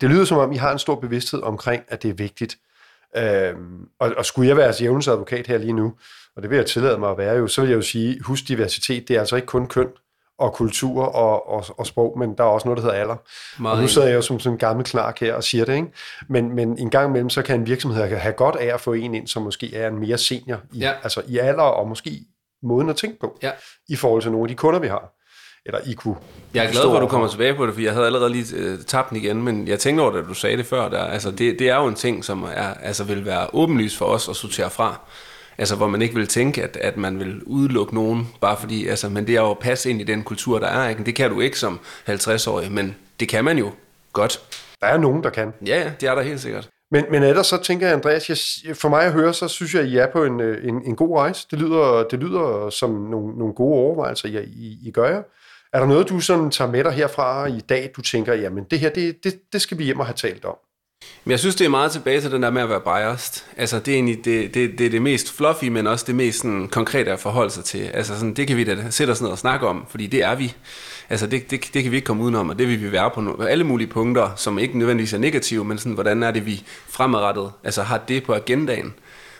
det 0.00 0.10
lyder 0.10 0.24
som 0.24 0.38
om, 0.38 0.52
I 0.52 0.56
har 0.56 0.72
en 0.72 0.78
stor 0.78 0.94
bevidsthed 0.94 1.42
omkring, 1.42 1.82
at 1.88 2.02
det 2.02 2.10
er 2.10 2.14
vigtigt. 2.14 2.58
Øhm, 3.16 3.88
og, 3.98 4.14
og 4.16 4.26
skulle 4.26 4.48
jeg 4.48 4.56
være 4.56 4.74
jeres 4.80 5.08
advokat 5.08 5.46
her 5.46 5.58
lige 5.58 5.72
nu, 5.72 5.94
og 6.36 6.42
det 6.42 6.50
vil 6.50 6.56
jeg 6.56 6.66
tillade 6.66 6.98
mig 6.98 7.10
at 7.10 7.18
være 7.18 7.36
jo, 7.36 7.46
så 7.46 7.60
vil 7.60 7.70
jeg 7.70 7.76
jo 7.76 7.82
sige, 7.82 8.20
husk 8.20 8.48
diversitet, 8.48 9.08
det 9.08 9.16
er 9.16 9.20
altså 9.20 9.36
ikke 9.36 9.46
kun 9.46 9.66
køn 9.66 9.88
og 10.38 10.52
kultur 10.52 11.02
og, 11.02 11.48
og, 11.48 11.64
og 11.78 11.86
sprog, 11.86 12.18
men 12.18 12.34
der 12.34 12.44
er 12.44 12.48
også 12.48 12.68
noget, 12.68 12.76
der 12.76 12.82
hedder 12.82 13.00
alder. 13.00 13.16
Meget 13.62 13.76
og 13.76 13.82
nu 13.82 13.88
sidder 13.88 14.08
jeg 14.08 14.16
jo 14.16 14.22
som 14.22 14.40
sådan 14.40 14.54
en 14.54 14.58
gammel 14.58 14.84
knark 14.84 15.20
her 15.20 15.34
og 15.34 15.44
siger 15.44 15.64
det, 15.64 15.74
ikke? 15.74 15.88
Men, 16.28 16.54
men 16.54 16.78
en 16.78 16.90
gang 16.90 17.08
imellem, 17.08 17.30
så 17.30 17.42
kan 17.42 17.60
en 17.60 17.66
virksomhed 17.66 18.16
have 18.16 18.32
godt 18.32 18.56
af 18.56 18.74
at 18.74 18.80
få 18.80 18.92
en 18.92 19.14
ind, 19.14 19.26
som 19.26 19.42
måske 19.42 19.76
er 19.76 19.88
en 19.88 19.98
mere 19.98 20.18
senior 20.18 20.60
i, 20.72 20.78
ja. 20.78 20.92
altså 21.02 21.22
i 21.28 21.38
alder 21.38 21.62
og 21.62 21.88
måske 21.88 22.10
måden 22.62 22.88
at 22.88 22.96
tænke 22.96 23.20
på, 23.20 23.38
ja. 23.42 23.50
i 23.88 23.96
forhold 23.96 24.22
til 24.22 24.30
nogle 24.30 24.44
af 24.44 24.48
de 24.48 24.54
kunder, 24.54 24.80
vi 24.80 24.88
har 24.88 25.14
eller 25.68 25.80
I 25.86 25.92
kunne 25.92 26.16
Jeg 26.54 26.64
er 26.64 26.70
glad 26.70 26.82
for, 26.82 26.96
at 26.96 27.02
du 27.02 27.06
kommer 27.06 27.28
tilbage 27.28 27.54
på 27.54 27.66
det, 27.66 27.74
for 27.74 27.80
jeg 27.80 27.92
havde 27.92 28.06
allerede 28.06 28.32
lige 28.32 28.72
uh, 28.72 28.78
tabt 28.86 29.10
den 29.10 29.16
igen, 29.16 29.42
men 29.42 29.68
jeg 29.68 29.78
tænkte 29.78 30.02
over 30.02 30.10
det, 30.10 30.24
du 30.28 30.34
sagde 30.34 30.56
det 30.56 30.66
før. 30.66 30.88
Der. 30.88 31.04
Altså, 31.04 31.30
det, 31.30 31.58
det 31.58 31.68
er 31.68 31.76
jo 31.76 31.86
en 31.86 31.94
ting, 31.94 32.24
som 32.24 32.42
er, 32.42 32.74
altså, 32.82 33.04
vil 33.04 33.24
være 33.24 33.46
åbenlyst 33.52 33.96
for 33.96 34.04
os 34.04 34.28
at 34.28 34.36
sortere 34.36 34.70
fra. 34.70 35.00
Altså, 35.58 35.76
hvor 35.76 35.88
man 35.88 36.02
ikke 36.02 36.14
vil 36.14 36.26
tænke, 36.26 36.62
at, 36.62 36.76
at 36.76 36.96
man 36.96 37.18
vil 37.18 37.42
udelukke 37.46 37.94
nogen, 37.94 38.28
bare 38.40 38.56
fordi, 38.56 38.86
altså, 38.86 39.08
men 39.08 39.26
det 39.26 39.36
er 39.36 39.40
jo 39.40 39.50
at 39.50 39.58
passe 39.58 39.90
ind 39.90 40.00
i 40.00 40.04
den 40.04 40.22
kultur, 40.22 40.58
der 40.58 40.66
er. 40.66 40.88
Ikke? 40.88 41.04
Det 41.04 41.14
kan 41.14 41.30
du 41.30 41.40
ikke 41.40 41.58
som 41.58 41.80
50-årig, 42.08 42.72
men 42.72 42.96
det 43.20 43.28
kan 43.28 43.44
man 43.44 43.58
jo 43.58 43.70
godt. 44.12 44.40
Der 44.80 44.86
er 44.86 44.98
nogen, 44.98 45.22
der 45.22 45.30
kan. 45.30 45.52
Ja, 45.66 45.78
ja, 45.78 45.92
det 46.00 46.08
er 46.08 46.14
der 46.14 46.22
helt 46.22 46.40
sikkert. 46.40 46.68
Men, 46.90 47.04
men 47.10 47.22
ellers 47.22 47.46
så 47.46 47.62
tænker 47.62 47.86
jeg, 47.86 47.96
Andreas, 47.96 48.28
jeg, 48.64 48.76
for 48.76 48.88
mig 48.88 49.02
at 49.02 49.12
høre, 49.12 49.34
så 49.34 49.48
synes 49.48 49.74
jeg, 49.74 49.82
at 49.82 49.88
I 49.88 49.96
er 49.96 50.06
på 50.12 50.24
en, 50.24 50.40
øh, 50.40 50.68
en, 50.68 50.82
en 50.86 50.96
god 50.96 51.18
rejse. 51.18 51.46
Det 51.50 51.58
lyder, 51.58 52.06
det 52.10 52.18
lyder 52.18 52.70
som 52.70 52.90
nogle, 52.90 53.38
nogle 53.38 53.54
gode 53.54 53.74
overvejelser, 53.74 54.28
I, 54.28 54.44
I, 54.44 54.78
I 54.88 54.90
gør 54.90 55.08
jer. 55.08 55.22
Er 55.72 55.78
der 55.78 55.86
noget, 55.86 56.08
du 56.08 56.20
sådan 56.20 56.50
tager 56.50 56.70
med 56.70 56.84
dig 56.84 56.92
herfra 56.92 57.46
i 57.46 57.60
dag, 57.60 57.90
du 57.96 58.02
tænker, 58.02 58.34
jamen 58.34 58.64
det 58.64 58.80
her, 58.80 58.90
det, 58.90 59.24
det, 59.24 59.52
det 59.52 59.60
skal 59.60 59.78
vi 59.78 59.84
hjem 59.84 60.00
og 60.00 60.06
have 60.06 60.14
talt 60.14 60.44
om? 60.44 60.56
Men 61.24 61.30
jeg 61.30 61.38
synes, 61.38 61.54
det 61.54 61.64
er 61.64 61.68
meget 61.68 61.92
tilbage 61.92 62.20
til 62.20 62.30
den 62.30 62.42
der 62.42 62.50
med 62.50 62.62
at 62.62 62.68
være 62.68 62.80
biased. 62.80 63.44
Altså, 63.56 63.78
det 63.78 63.88
er 63.88 63.94
egentlig 63.94 64.24
det, 64.24 64.54
det, 64.54 64.78
det, 64.78 64.86
er 64.86 64.90
det 64.90 65.02
mest 65.02 65.32
fluffy, 65.32 65.64
men 65.64 65.86
også 65.86 66.04
det 66.06 66.14
mest 66.14 66.38
sådan, 66.38 66.68
konkrete 66.68 67.12
at 67.12 67.20
forholde 67.20 67.50
sig 67.50 67.64
til. 67.64 67.78
Altså, 67.78 68.14
sådan, 68.14 68.34
det 68.34 68.46
kan 68.46 68.56
vi 68.56 68.64
da 68.64 68.90
sætte 68.90 69.10
os 69.10 69.20
ned 69.20 69.30
og 69.30 69.38
snakke 69.38 69.66
om, 69.66 69.86
fordi 69.88 70.06
det 70.06 70.22
er 70.22 70.34
vi. 70.34 70.54
Altså, 71.08 71.26
det, 71.26 71.50
det, 71.50 71.70
det 71.74 71.82
kan 71.82 71.92
vi 71.92 71.96
ikke 71.96 72.06
komme 72.06 72.22
udenom, 72.22 72.48
og 72.48 72.58
det 72.58 72.68
vil 72.68 72.82
vi 72.82 72.92
være 72.92 73.10
på 73.10 73.20
no- 73.20 73.44
alle 73.44 73.64
mulige 73.64 73.88
punkter, 73.88 74.30
som 74.36 74.58
ikke 74.58 74.78
nødvendigvis 74.78 75.12
er 75.12 75.18
negative, 75.18 75.64
men 75.64 75.78
sådan, 75.78 75.92
hvordan 75.92 76.22
er 76.22 76.30
det, 76.30 76.46
vi 76.46 76.62
fremadrettet 76.88 77.50
altså, 77.64 77.82
har 77.82 77.98
det 77.98 78.24
på 78.24 78.34
agendaen. 78.34 78.94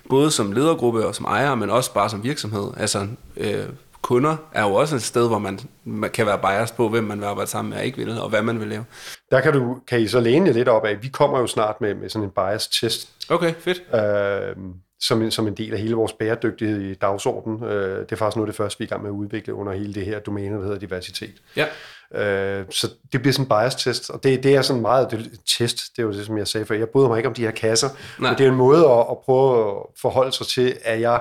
Både 0.08 0.30
som 0.30 0.52
ledergruppe 0.52 1.06
og 1.06 1.14
som 1.14 1.24
ejer, 1.26 1.54
men 1.54 1.70
også 1.70 1.94
bare 1.94 2.10
som 2.10 2.24
virksomhed. 2.24 2.70
Altså, 2.76 3.06
øh, 3.36 3.64
kunder 4.08 4.36
er 4.52 4.62
jo 4.62 4.74
også 4.74 4.96
et 4.96 5.02
sted, 5.02 5.28
hvor 5.28 5.38
man, 5.38 5.58
man 5.84 6.10
kan 6.10 6.26
være 6.26 6.38
biased 6.38 6.76
på, 6.76 6.88
hvem 6.88 7.04
man 7.04 7.20
vil 7.20 7.26
arbejde 7.26 7.50
sammen 7.50 7.70
med 7.70 7.78
og 7.78 7.84
ikke 7.84 7.98
vil, 7.98 8.20
og 8.20 8.28
hvad 8.28 8.42
man 8.42 8.60
vil 8.60 8.68
lave. 8.68 8.84
Der 9.30 9.40
kan, 9.40 9.52
du, 9.52 9.76
kan 9.88 10.00
I 10.00 10.08
så 10.08 10.20
læne 10.20 10.46
jer 10.46 10.52
lidt 10.52 10.68
op 10.68 10.84
af. 10.84 11.02
Vi 11.02 11.08
kommer 11.08 11.38
jo 11.38 11.46
snart 11.46 11.80
med, 11.80 11.94
med 11.94 12.08
sådan 12.08 12.24
en 12.24 12.30
bias 12.30 12.68
test. 12.68 13.08
Okay, 13.30 13.54
fedt. 13.54 13.82
Øh, 13.94 14.56
som, 15.00 15.22
en, 15.22 15.30
som 15.30 15.46
en 15.46 15.54
del 15.54 15.72
af 15.72 15.80
hele 15.80 15.94
vores 15.94 16.12
bæredygtighed 16.12 16.80
i 16.80 16.94
dagsordenen. 16.94 17.64
Øh, 17.64 18.00
det 18.00 18.12
er 18.12 18.16
faktisk 18.16 18.36
noget 18.36 18.48
af 18.48 18.52
det 18.52 18.56
første, 18.56 18.78
vi 18.78 18.84
er 18.84 18.86
i 18.86 18.88
gang 18.88 19.02
med 19.02 19.10
at 19.10 19.14
udvikle 19.14 19.54
under 19.54 19.72
hele 19.72 19.94
det 19.94 20.04
her 20.04 20.18
domæne, 20.18 20.56
der 20.56 20.62
hedder 20.62 20.78
diversitet. 20.78 21.34
Ja. 21.56 21.66
Øh, 22.14 22.64
så 22.70 22.88
det 23.12 23.20
bliver 23.20 23.32
sådan 23.32 23.44
en 23.44 23.48
bias-test, 23.48 24.10
og 24.10 24.22
det, 24.22 24.42
det 24.42 24.56
er 24.56 24.62
sådan 24.62 24.82
meget 24.82 25.10
det, 25.10 25.30
test, 25.58 25.96
det 25.96 26.02
er 26.02 26.06
jo 26.06 26.12
det, 26.12 26.26
som 26.26 26.38
jeg 26.38 26.48
sagde 26.48 26.66
før. 26.66 26.74
Jeg 26.74 26.88
bryder 26.88 27.08
mig 27.08 27.16
ikke 27.16 27.28
om 27.28 27.34
de 27.34 27.42
her 27.42 27.50
kasser, 27.50 27.88
Nej. 28.18 28.30
men 28.30 28.38
det 28.38 28.46
er 28.46 28.50
en 28.50 28.56
måde 28.56 28.90
at, 28.90 29.06
at 29.10 29.18
prøve 29.24 29.70
at 29.70 29.76
forholde 30.00 30.32
sig 30.32 30.46
til, 30.46 30.76
at 30.84 31.00
jeg 31.00 31.20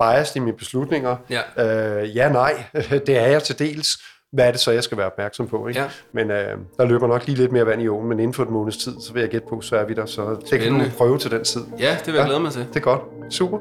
biased 0.00 0.36
i 0.36 0.38
mine 0.38 0.56
beslutninger. 0.56 1.16
Ja, 1.30 2.00
øh, 2.00 2.16
ja 2.16 2.32
nej, 2.32 2.64
det 3.06 3.18
er 3.18 3.26
jeg 3.26 3.42
til 3.42 3.58
dels. 3.58 3.98
Hvad 4.32 4.46
er 4.46 4.50
det 4.50 4.60
så, 4.60 4.70
jeg 4.70 4.84
skal 4.84 4.98
være 4.98 5.06
opmærksom 5.06 5.48
på? 5.48 5.68
Ikke? 5.68 5.80
Ja. 5.80 5.86
Men 6.12 6.30
øh, 6.30 6.58
der 6.78 6.84
løber 6.84 7.06
nok 7.06 7.26
lige 7.26 7.36
lidt 7.36 7.52
mere 7.52 7.66
vand 7.66 7.82
i 7.82 7.88
åen, 7.88 8.08
men 8.08 8.20
inden 8.20 8.34
for 8.34 8.44
en 8.44 8.52
måneds 8.52 8.76
tid, 8.76 9.00
så 9.00 9.12
vil 9.12 9.20
jeg 9.20 9.30
gætte 9.30 9.46
på, 9.48 9.60
så 9.60 9.76
er 9.76 9.84
vi 9.84 9.94
der. 9.94 10.06
Så 10.06 10.36
det 10.50 10.60
kan 10.60 10.72
du 10.72 10.84
prøve 10.98 11.18
til 11.18 11.30
den 11.30 11.44
tid. 11.44 11.60
Ja, 11.78 11.96
det 11.98 12.06
vil 12.06 12.14
jeg 12.14 12.22
ja, 12.22 12.26
glæde 12.26 12.40
mig 12.40 12.52
til. 12.52 12.66
Det 12.68 12.76
er 12.76 12.80
godt. 12.80 13.00
Super. 13.30 13.58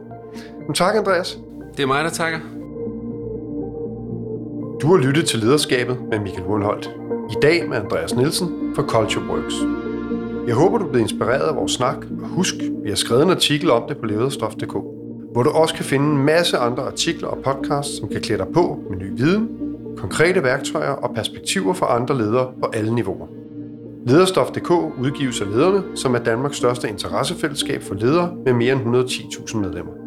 Men 0.67 0.73
tak, 0.73 0.95
Andreas. 0.95 1.37
Det 1.77 1.83
er 1.83 1.87
mig, 1.87 2.03
der 2.03 2.09
takker. 2.09 2.39
Du 4.81 4.95
har 4.95 4.97
lyttet 4.97 5.27
til 5.27 5.39
Lederskabet 5.39 5.97
med 6.09 6.19
Michael 6.19 6.43
Wundholt. 6.43 6.89
I 7.29 7.35
dag 7.41 7.69
med 7.69 7.77
Andreas 7.77 8.15
Nielsen 8.15 8.75
fra 8.75 8.83
Culture 8.83 9.25
Works. 9.25 9.55
Jeg 10.47 10.55
håber, 10.55 10.77
du 10.77 10.87
blevet 10.87 11.11
inspireret 11.11 11.47
af 11.47 11.55
vores 11.55 11.71
snak, 11.71 11.97
og 12.21 12.27
husk, 12.27 12.55
vi 12.83 12.89
har 12.89 12.95
skrevet 12.95 13.23
en 13.23 13.29
artikel 13.29 13.71
om 13.71 13.83
det 13.87 13.97
på 13.97 14.05
lederstof.dk 14.05 14.98
hvor 15.39 15.43
du 15.43 15.49
også 15.49 15.75
kan 15.75 15.85
finde 15.85 16.05
en 16.05 16.17
masse 16.17 16.57
andre 16.57 16.83
artikler 16.83 17.27
og 17.27 17.37
podcasts, 17.43 17.97
som 17.97 18.09
kan 18.09 18.21
klæde 18.21 18.39
dig 18.39 18.47
på 18.53 18.79
med 18.89 18.97
ny 18.97 19.11
viden, 19.17 19.49
konkrete 19.97 20.43
værktøjer 20.43 20.91
og 20.91 21.15
perspektiver 21.15 21.73
fra 21.73 21.95
andre 21.95 22.17
ledere 22.17 22.51
på 22.63 22.69
alle 22.73 22.95
niveauer. 22.95 23.27
Lederstof.dk 24.05 24.71
udgives 24.71 25.41
af 25.41 25.47
lederne, 25.51 25.83
som 25.95 26.15
er 26.15 26.19
Danmarks 26.19 26.57
største 26.57 26.89
interessefællesskab 26.89 27.83
for 27.83 27.95
ledere 27.95 28.33
med 28.45 28.53
mere 28.53 28.73
end 28.73 28.95
110.000 28.95 29.57
medlemmer. 29.57 29.98